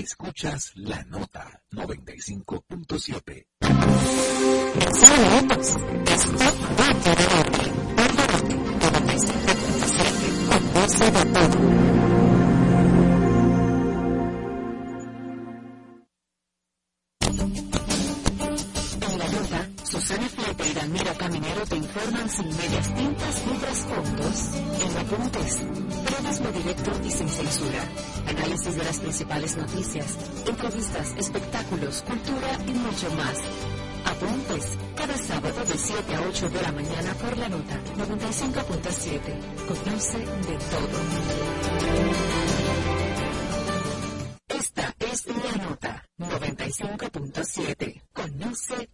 Escuchas 0.00 0.72
la 0.76 1.02
nota 1.04 1.60
95.7. 1.72 3.46
Saludos. 4.94 5.76
Esto 6.06 6.38
va 6.78 6.88
a 6.88 6.94
quedar 7.02 7.50
bien. 7.50 7.74
95.7. 7.98 10.72
Conoce 10.72 11.10
de 11.10 11.24
sin 22.30 22.48
medias 22.48 22.94
tintas 22.94 23.46
ni 23.46 23.58
trasfondos, 23.58 24.54
en 24.54 24.96
apuntes, 24.98 25.58
periodismo 26.04 26.52
directo 26.52 26.92
y 27.04 27.10
sin 27.10 27.28
censura, 27.28 27.82
análisis 28.28 28.76
de 28.76 28.84
las 28.84 28.98
principales 29.00 29.56
noticias, 29.56 30.16
entrevistas, 30.46 31.14
espectáculos, 31.18 32.02
cultura 32.02 32.58
y 32.66 32.72
mucho 32.72 33.10
más. 33.16 33.36
Apuntes, 34.04 34.78
cada 34.96 35.16
sábado 35.16 35.64
de 35.64 35.76
7 35.76 36.14
a 36.14 36.20
8 36.22 36.50
de 36.50 36.62
la 36.62 36.72
mañana 36.72 37.14
por 37.14 37.36
la 37.36 37.48
nota 37.48 37.80
95.7. 37.98 39.40
Conoce 39.66 40.18
de 40.18 40.58
todo. 40.70 40.98
Esta 44.48 44.94
es 45.00 45.26
la 45.26 45.64
nota 45.64 46.08
95.7. 46.18 48.02
Conoce 48.12 48.88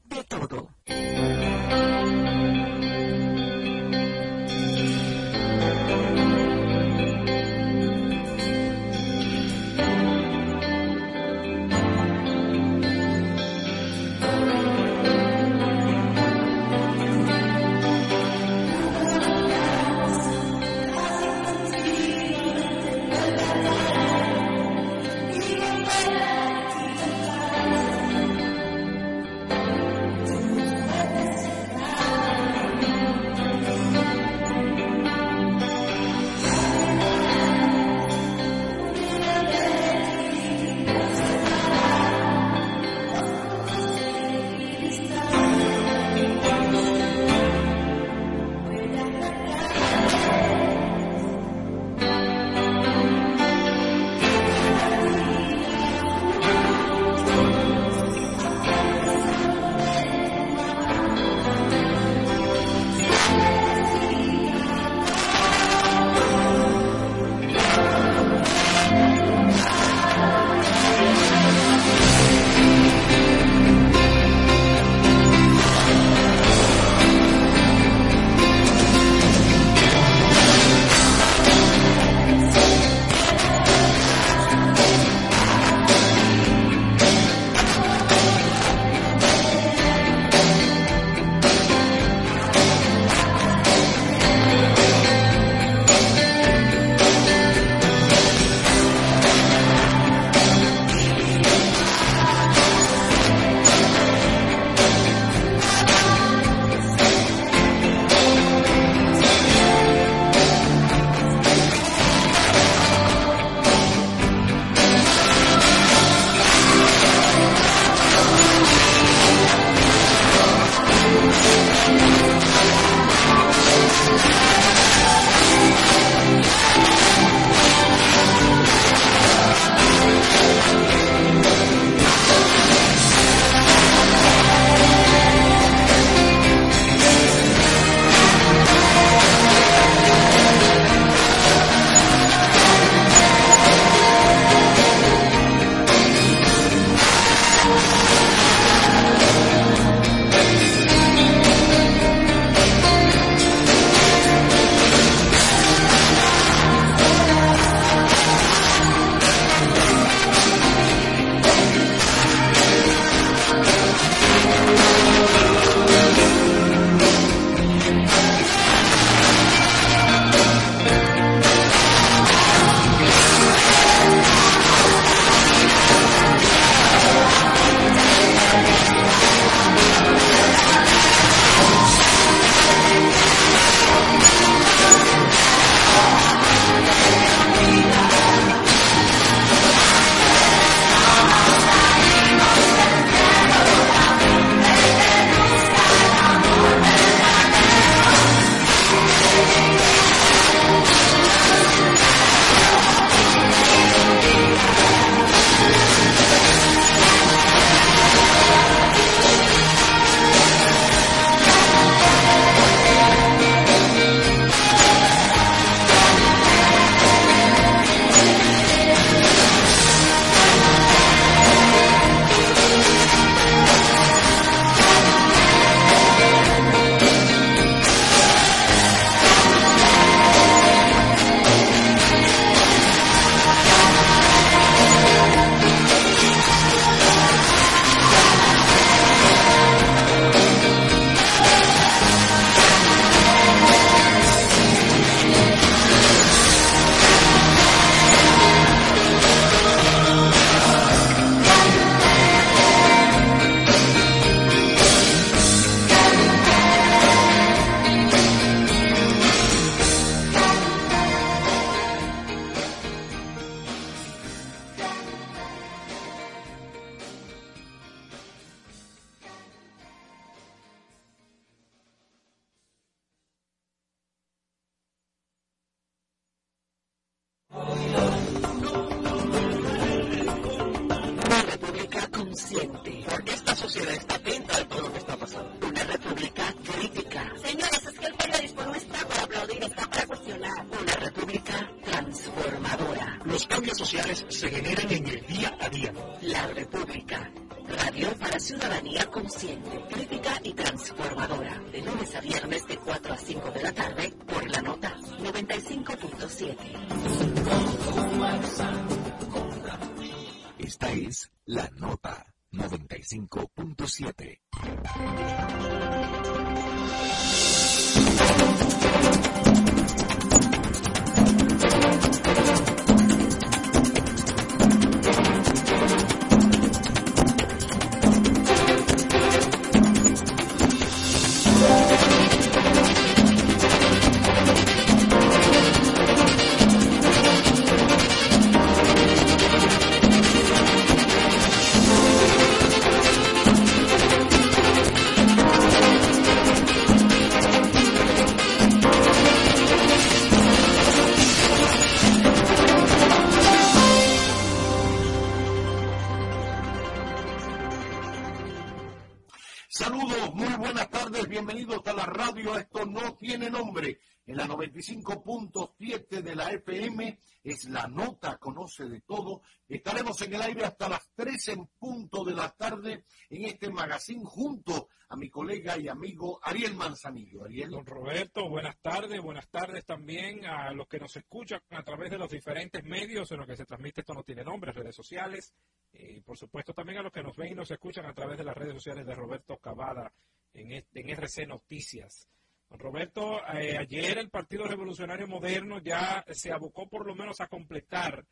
amigo 375.88 376.38
Ariel 376.42 376.74
Manzanillo. 376.74 377.44
Ariel. 377.44 377.70
Don 377.70 377.86
Roberto, 377.86 378.48
buenas 378.48 378.76
tardes, 378.80 379.20
buenas 379.20 379.48
tardes 379.48 379.84
también 379.84 380.44
a 380.46 380.72
los 380.72 380.86
que 380.86 380.98
nos 380.98 381.16
escuchan 381.16 381.60
a 381.70 381.82
través 381.82 382.10
de 382.10 382.18
los 382.18 382.30
diferentes 382.30 382.82
medios 382.84 383.30
en 383.32 383.38
los 383.38 383.46
que 383.46 383.56
se 383.56 383.64
transmite 383.64 384.00
esto 384.00 384.14
no 384.14 384.22
tiene 384.22 384.44
nombre, 384.44 384.72
redes 384.72 384.94
sociales, 384.94 385.54
y 385.92 386.20
por 386.20 386.36
supuesto 386.36 386.72
también 386.72 386.98
a 386.98 387.02
los 387.02 387.12
que 387.12 387.22
nos 387.22 387.36
ven 387.36 387.52
y 387.52 387.54
nos 387.54 387.70
escuchan 387.70 388.06
a 388.06 388.14
través 388.14 388.38
de 388.38 388.44
las 388.44 388.56
redes 388.56 388.74
sociales 388.74 389.06
de 389.06 389.14
Roberto 389.14 389.56
Cavada 389.58 390.12
en, 390.52 390.72
en 390.72 391.10
RC 391.10 391.46
Noticias. 391.46 392.28
Don 392.68 392.80
Roberto, 392.80 393.40
eh, 393.54 393.76
ayer 393.78 394.18
el 394.18 394.28
Partido 394.28 394.64
Revolucionario 394.64 395.26
Moderno 395.26 395.78
ya 395.80 396.24
se 396.30 396.52
abocó 396.52 396.88
por 396.88 397.06
lo 397.06 397.14
menos 397.14 397.40
a 397.40 397.46
completar 397.46 398.24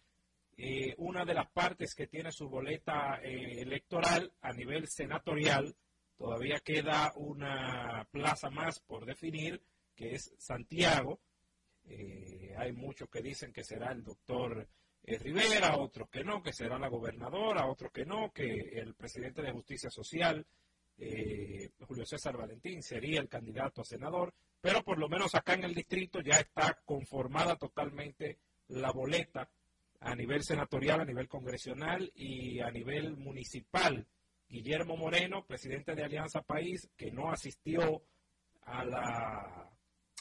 eh, 0.56 0.94
una 0.98 1.24
de 1.24 1.34
las 1.34 1.50
partes 1.50 1.94
que 1.94 2.06
tiene 2.06 2.30
su 2.30 2.48
boleta 2.48 3.20
eh, 3.22 3.60
electoral 3.60 4.32
a 4.40 4.52
nivel 4.52 4.86
senatorial. 4.88 5.74
Todavía 6.16 6.60
queda 6.60 7.12
una 7.16 8.06
plaza 8.10 8.50
más 8.50 8.80
por 8.80 9.04
definir, 9.04 9.60
que 9.94 10.14
es 10.14 10.32
Santiago. 10.38 11.20
Eh, 11.86 12.54
hay 12.56 12.72
muchos 12.72 13.08
que 13.08 13.20
dicen 13.20 13.52
que 13.52 13.64
será 13.64 13.92
el 13.92 14.02
doctor 14.02 14.66
eh, 15.02 15.18
Rivera, 15.18 15.76
otros 15.76 16.08
que 16.08 16.24
no, 16.24 16.42
que 16.42 16.52
será 16.52 16.78
la 16.78 16.88
gobernadora, 16.88 17.66
otros 17.66 17.92
que 17.92 18.06
no, 18.06 18.32
que 18.32 18.44
el 18.44 18.94
presidente 18.94 19.42
de 19.42 19.52
Justicia 19.52 19.90
Social, 19.90 20.46
eh, 20.96 21.70
Julio 21.80 22.06
César 22.06 22.36
Valentín, 22.36 22.82
sería 22.82 23.20
el 23.20 23.28
candidato 23.28 23.82
a 23.82 23.84
senador, 23.84 24.32
pero 24.60 24.82
por 24.82 24.98
lo 24.98 25.08
menos 25.08 25.34
acá 25.34 25.54
en 25.54 25.64
el 25.64 25.74
distrito 25.74 26.20
ya 26.20 26.36
está 26.36 26.78
conformada 26.84 27.56
totalmente 27.56 28.38
la 28.68 28.92
boleta 28.92 29.50
a 30.00 30.14
nivel 30.14 30.42
senatorial, 30.42 31.00
a 31.00 31.04
nivel 31.04 31.28
congresional 31.28 32.10
y 32.14 32.60
a 32.60 32.70
nivel 32.70 33.16
municipal. 33.16 34.06
Guillermo 34.48 34.96
Moreno, 34.96 35.44
presidente 35.44 35.94
de 35.94 36.04
Alianza 36.04 36.42
País, 36.42 36.88
que 36.96 37.10
no 37.10 37.30
asistió 37.30 38.02
a 38.62 38.84
la, 38.84 39.70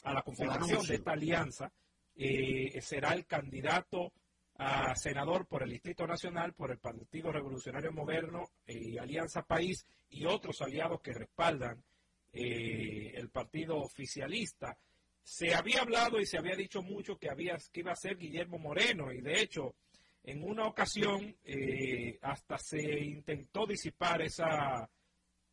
a 0.03 0.13
la 0.13 0.23
anuncio. 0.51 0.81
de 0.83 0.95
esta 0.95 1.11
alianza, 1.11 1.71
eh, 2.15 2.79
será 2.81 3.13
el 3.13 3.25
candidato 3.25 4.11
a 4.55 4.95
senador 4.95 5.47
por 5.47 5.63
el 5.63 5.71
Distrito 5.71 6.05
Nacional, 6.05 6.53
por 6.53 6.71
el 6.71 6.77
Partido 6.77 7.31
Revolucionario 7.31 7.91
Moderno 7.91 8.43
y 8.67 8.97
Alianza 8.97 9.41
País 9.43 9.85
y 10.09 10.25
otros 10.25 10.61
aliados 10.61 11.01
que 11.01 11.13
respaldan 11.13 11.83
eh, 12.31 13.13
el 13.15 13.29
partido 13.29 13.77
oficialista. 13.77 14.77
Se 15.23 15.55
había 15.55 15.81
hablado 15.81 16.19
y 16.19 16.25
se 16.25 16.37
había 16.37 16.55
dicho 16.55 16.81
mucho 16.81 17.17
que, 17.17 17.29
había, 17.29 17.57
que 17.71 17.79
iba 17.79 17.93
a 17.93 17.95
ser 17.95 18.17
Guillermo 18.17 18.59
Moreno 18.59 19.11
y 19.11 19.21
de 19.21 19.41
hecho 19.41 19.75
en 20.23 20.43
una 20.43 20.67
ocasión 20.67 21.35
eh, 21.43 22.17
hasta 22.21 22.57
se 22.57 22.81
intentó 22.81 23.65
disipar 23.65 24.21
esa, 24.21 24.89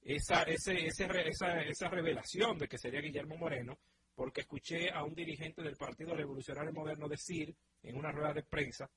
esa, 0.02 0.42
ese, 0.42 0.86
ese 0.86 1.06
esa, 1.26 1.60
esa 1.62 1.88
revelación 1.88 2.58
de 2.58 2.68
que 2.68 2.78
sería 2.78 3.00
Guillermo 3.00 3.36
Moreno, 3.36 3.78
porque 4.14 4.42
escuché 4.42 4.90
a 4.90 5.02
un 5.02 5.14
dirigente 5.14 5.62
del 5.62 5.76
Partido 5.76 6.14
Revolucionario 6.14 6.72
Moderno 6.72 7.08
decir 7.08 7.54
en 7.82 7.96
una 7.96 8.12
rueda 8.12 8.34
de 8.34 8.42
prensa 8.42 8.90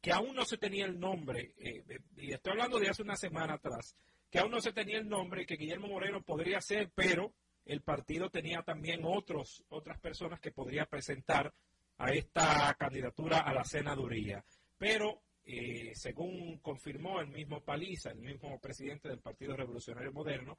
que 0.00 0.12
aún 0.12 0.34
no 0.34 0.44
se 0.44 0.58
tenía 0.58 0.86
el 0.86 0.98
nombre, 0.98 1.54
eh, 1.58 1.82
eh, 1.88 1.98
y 2.16 2.32
estoy 2.32 2.52
hablando 2.52 2.78
de 2.78 2.88
hace 2.88 3.02
una 3.02 3.16
semana 3.16 3.54
atrás, 3.54 3.96
que 4.30 4.38
aún 4.38 4.52
no 4.52 4.60
se 4.60 4.72
tenía 4.72 4.98
el 4.98 5.08
nombre, 5.08 5.44
que 5.44 5.56
Guillermo 5.56 5.88
Moreno 5.88 6.22
podría 6.22 6.60
ser, 6.60 6.90
pero 6.94 7.32
el 7.64 7.80
partido 7.82 8.30
tenía 8.30 8.62
también 8.62 9.00
otros, 9.04 9.64
otras 9.68 9.98
personas 10.00 10.40
que 10.40 10.52
podría 10.52 10.86
presentar 10.86 11.52
a 11.98 12.12
esta 12.12 12.74
candidatura 12.78 13.40
a 13.40 13.52
la 13.52 13.64
senaduría. 13.64 14.44
Pero, 14.78 15.22
eh, 15.44 15.92
según 15.94 16.58
confirmó 16.58 17.20
el 17.20 17.28
mismo 17.28 17.60
Paliza, 17.62 18.10
el 18.10 18.20
mismo 18.20 18.58
presidente 18.60 19.08
del 19.08 19.20
Partido 19.20 19.56
Revolucionario 19.56 20.12
Moderno, 20.12 20.58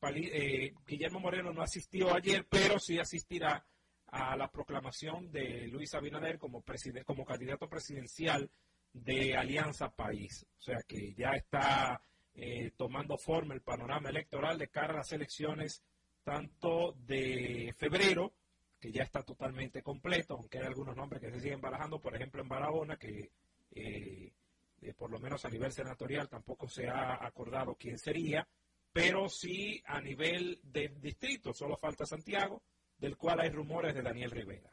Pali- 0.00 0.30
eh, 0.32 0.74
Guillermo 0.86 1.20
Moreno 1.20 1.52
no 1.52 1.62
asistió 1.62 2.14
ayer, 2.14 2.46
pero 2.48 2.78
sí 2.78 2.98
asistirá 2.98 3.64
a 4.06 4.36
la 4.36 4.50
proclamación 4.50 5.30
de 5.30 5.66
Luis 5.68 5.94
Abinader 5.94 6.38
como, 6.38 6.62
preside- 6.62 7.04
como 7.04 7.24
candidato 7.24 7.68
presidencial 7.68 8.50
de 8.92 9.34
Alianza 9.36 9.90
País. 9.90 10.46
O 10.58 10.62
sea 10.62 10.78
que 10.86 11.14
ya 11.14 11.30
está 11.32 12.00
eh, 12.34 12.70
tomando 12.76 13.16
forma 13.18 13.54
el 13.54 13.62
panorama 13.62 14.10
electoral 14.10 14.58
de 14.58 14.68
cara 14.68 14.94
a 14.94 14.98
las 14.98 15.12
elecciones 15.12 15.82
tanto 16.22 16.92
de 16.92 17.74
febrero, 17.76 18.32
que 18.80 18.92
ya 18.92 19.02
está 19.02 19.22
totalmente 19.22 19.82
completo, 19.82 20.34
aunque 20.34 20.58
hay 20.58 20.66
algunos 20.66 20.94
nombres 20.94 21.20
que 21.20 21.32
se 21.32 21.40
siguen 21.40 21.60
barajando, 21.60 22.00
por 22.00 22.14
ejemplo 22.14 22.40
en 22.42 22.48
Barahona, 22.48 22.96
que 22.96 23.30
eh, 23.78 24.32
eh, 24.80 24.94
por 24.94 25.10
lo 25.10 25.18
menos 25.18 25.44
a 25.44 25.50
nivel 25.50 25.72
senatorial 25.72 26.28
tampoco 26.28 26.68
se 26.68 26.88
ha 26.88 27.24
acordado 27.24 27.74
quién 27.74 27.98
sería, 27.98 28.46
pero 28.92 29.28
sí 29.28 29.82
a 29.86 30.00
nivel 30.00 30.60
de 30.62 30.88
distrito, 31.00 31.52
solo 31.52 31.76
falta 31.76 32.06
Santiago, 32.06 32.62
del 32.96 33.16
cual 33.16 33.40
hay 33.40 33.50
rumores 33.50 33.94
de 33.94 34.02
Daniel 34.02 34.30
Rivera. 34.30 34.70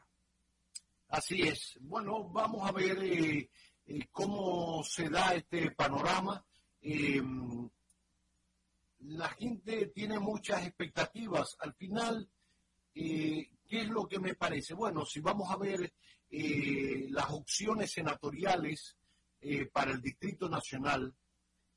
Así 1.08 1.42
es. 1.42 1.78
Bueno, 1.80 2.28
vamos 2.28 2.68
a 2.68 2.72
ver 2.72 2.98
eh, 3.02 3.48
cómo 4.10 4.82
se 4.84 5.08
da 5.08 5.34
este 5.34 5.70
panorama. 5.72 6.44
Eh, 6.80 7.22
la 9.00 9.28
gente 9.30 9.86
tiene 9.86 10.18
muchas 10.18 10.66
expectativas. 10.66 11.56
Al 11.60 11.74
final, 11.74 12.28
¿qué 12.92 13.50
es 13.68 13.88
lo 13.88 14.08
que 14.08 14.18
me 14.18 14.34
parece? 14.34 14.74
Bueno, 14.74 15.04
si 15.04 15.20
vamos 15.20 15.50
a 15.50 15.56
ver 15.56 15.92
eh, 16.30 17.06
las 17.10 17.30
opciones 17.30 17.92
senatoriales 17.92 18.96
eh, 19.40 19.66
para 19.66 19.92
el 19.92 20.00
Distrito 20.00 20.48
Nacional, 20.48 21.14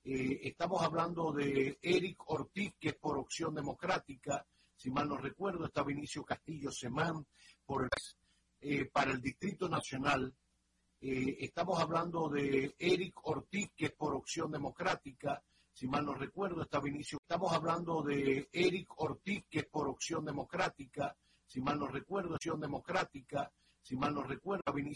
eh, 0.04 0.39
estamos 0.43 0.82
hablando 0.82 1.32
de 1.32 1.78
Eric 1.82 2.30
Ortiz, 2.30 2.74
que 2.80 2.89
es 2.89 2.95
por 2.95 3.18
opción 3.18 3.54
democrática, 3.54 4.45
si 4.76 4.89
mal 4.89 5.08
no 5.10 5.18
recuerdo, 5.18 5.66
está 5.66 5.84
Vinicio 5.84 6.24
Castillo 6.24 6.72
Semán 6.72 7.26
para 8.93 9.12
el 9.12 9.22
Distrito 9.22 9.68
Nacional. 9.68 10.34
estamos 11.02 11.80
hablando 11.80 12.30
de 12.30 12.76
Eric 12.80 13.20
Ortiz, 13.24 13.72
que 13.76 13.88
es 13.88 13.91
por 13.91 14.16
opción 14.16 14.52
democrática, 14.52 15.43
si 15.74 15.88
mal 15.88 16.06
no 16.06 16.14
recuerdo, 16.14 16.62
está 16.62 16.80
Vinicio. 16.80 17.20
Estamos 17.22 17.54
hablando 17.54 18.02
de 18.02 18.50
Eric 18.52 19.00
Ortiz, 19.00 19.45
que 19.50 19.60
es 19.60 19.66
por 19.66 19.88
opción 19.88 20.26
democrática, 20.26 21.16
si 21.45 21.62
mal 21.62 21.80
no 21.80 21.88
recuerdo, 21.88 22.36
opción 22.36 22.60
democrática, 22.60 23.52
mal 23.97 24.13
no 24.13 24.23
recuerdo, 24.23 24.73
Vinicio 24.73 24.87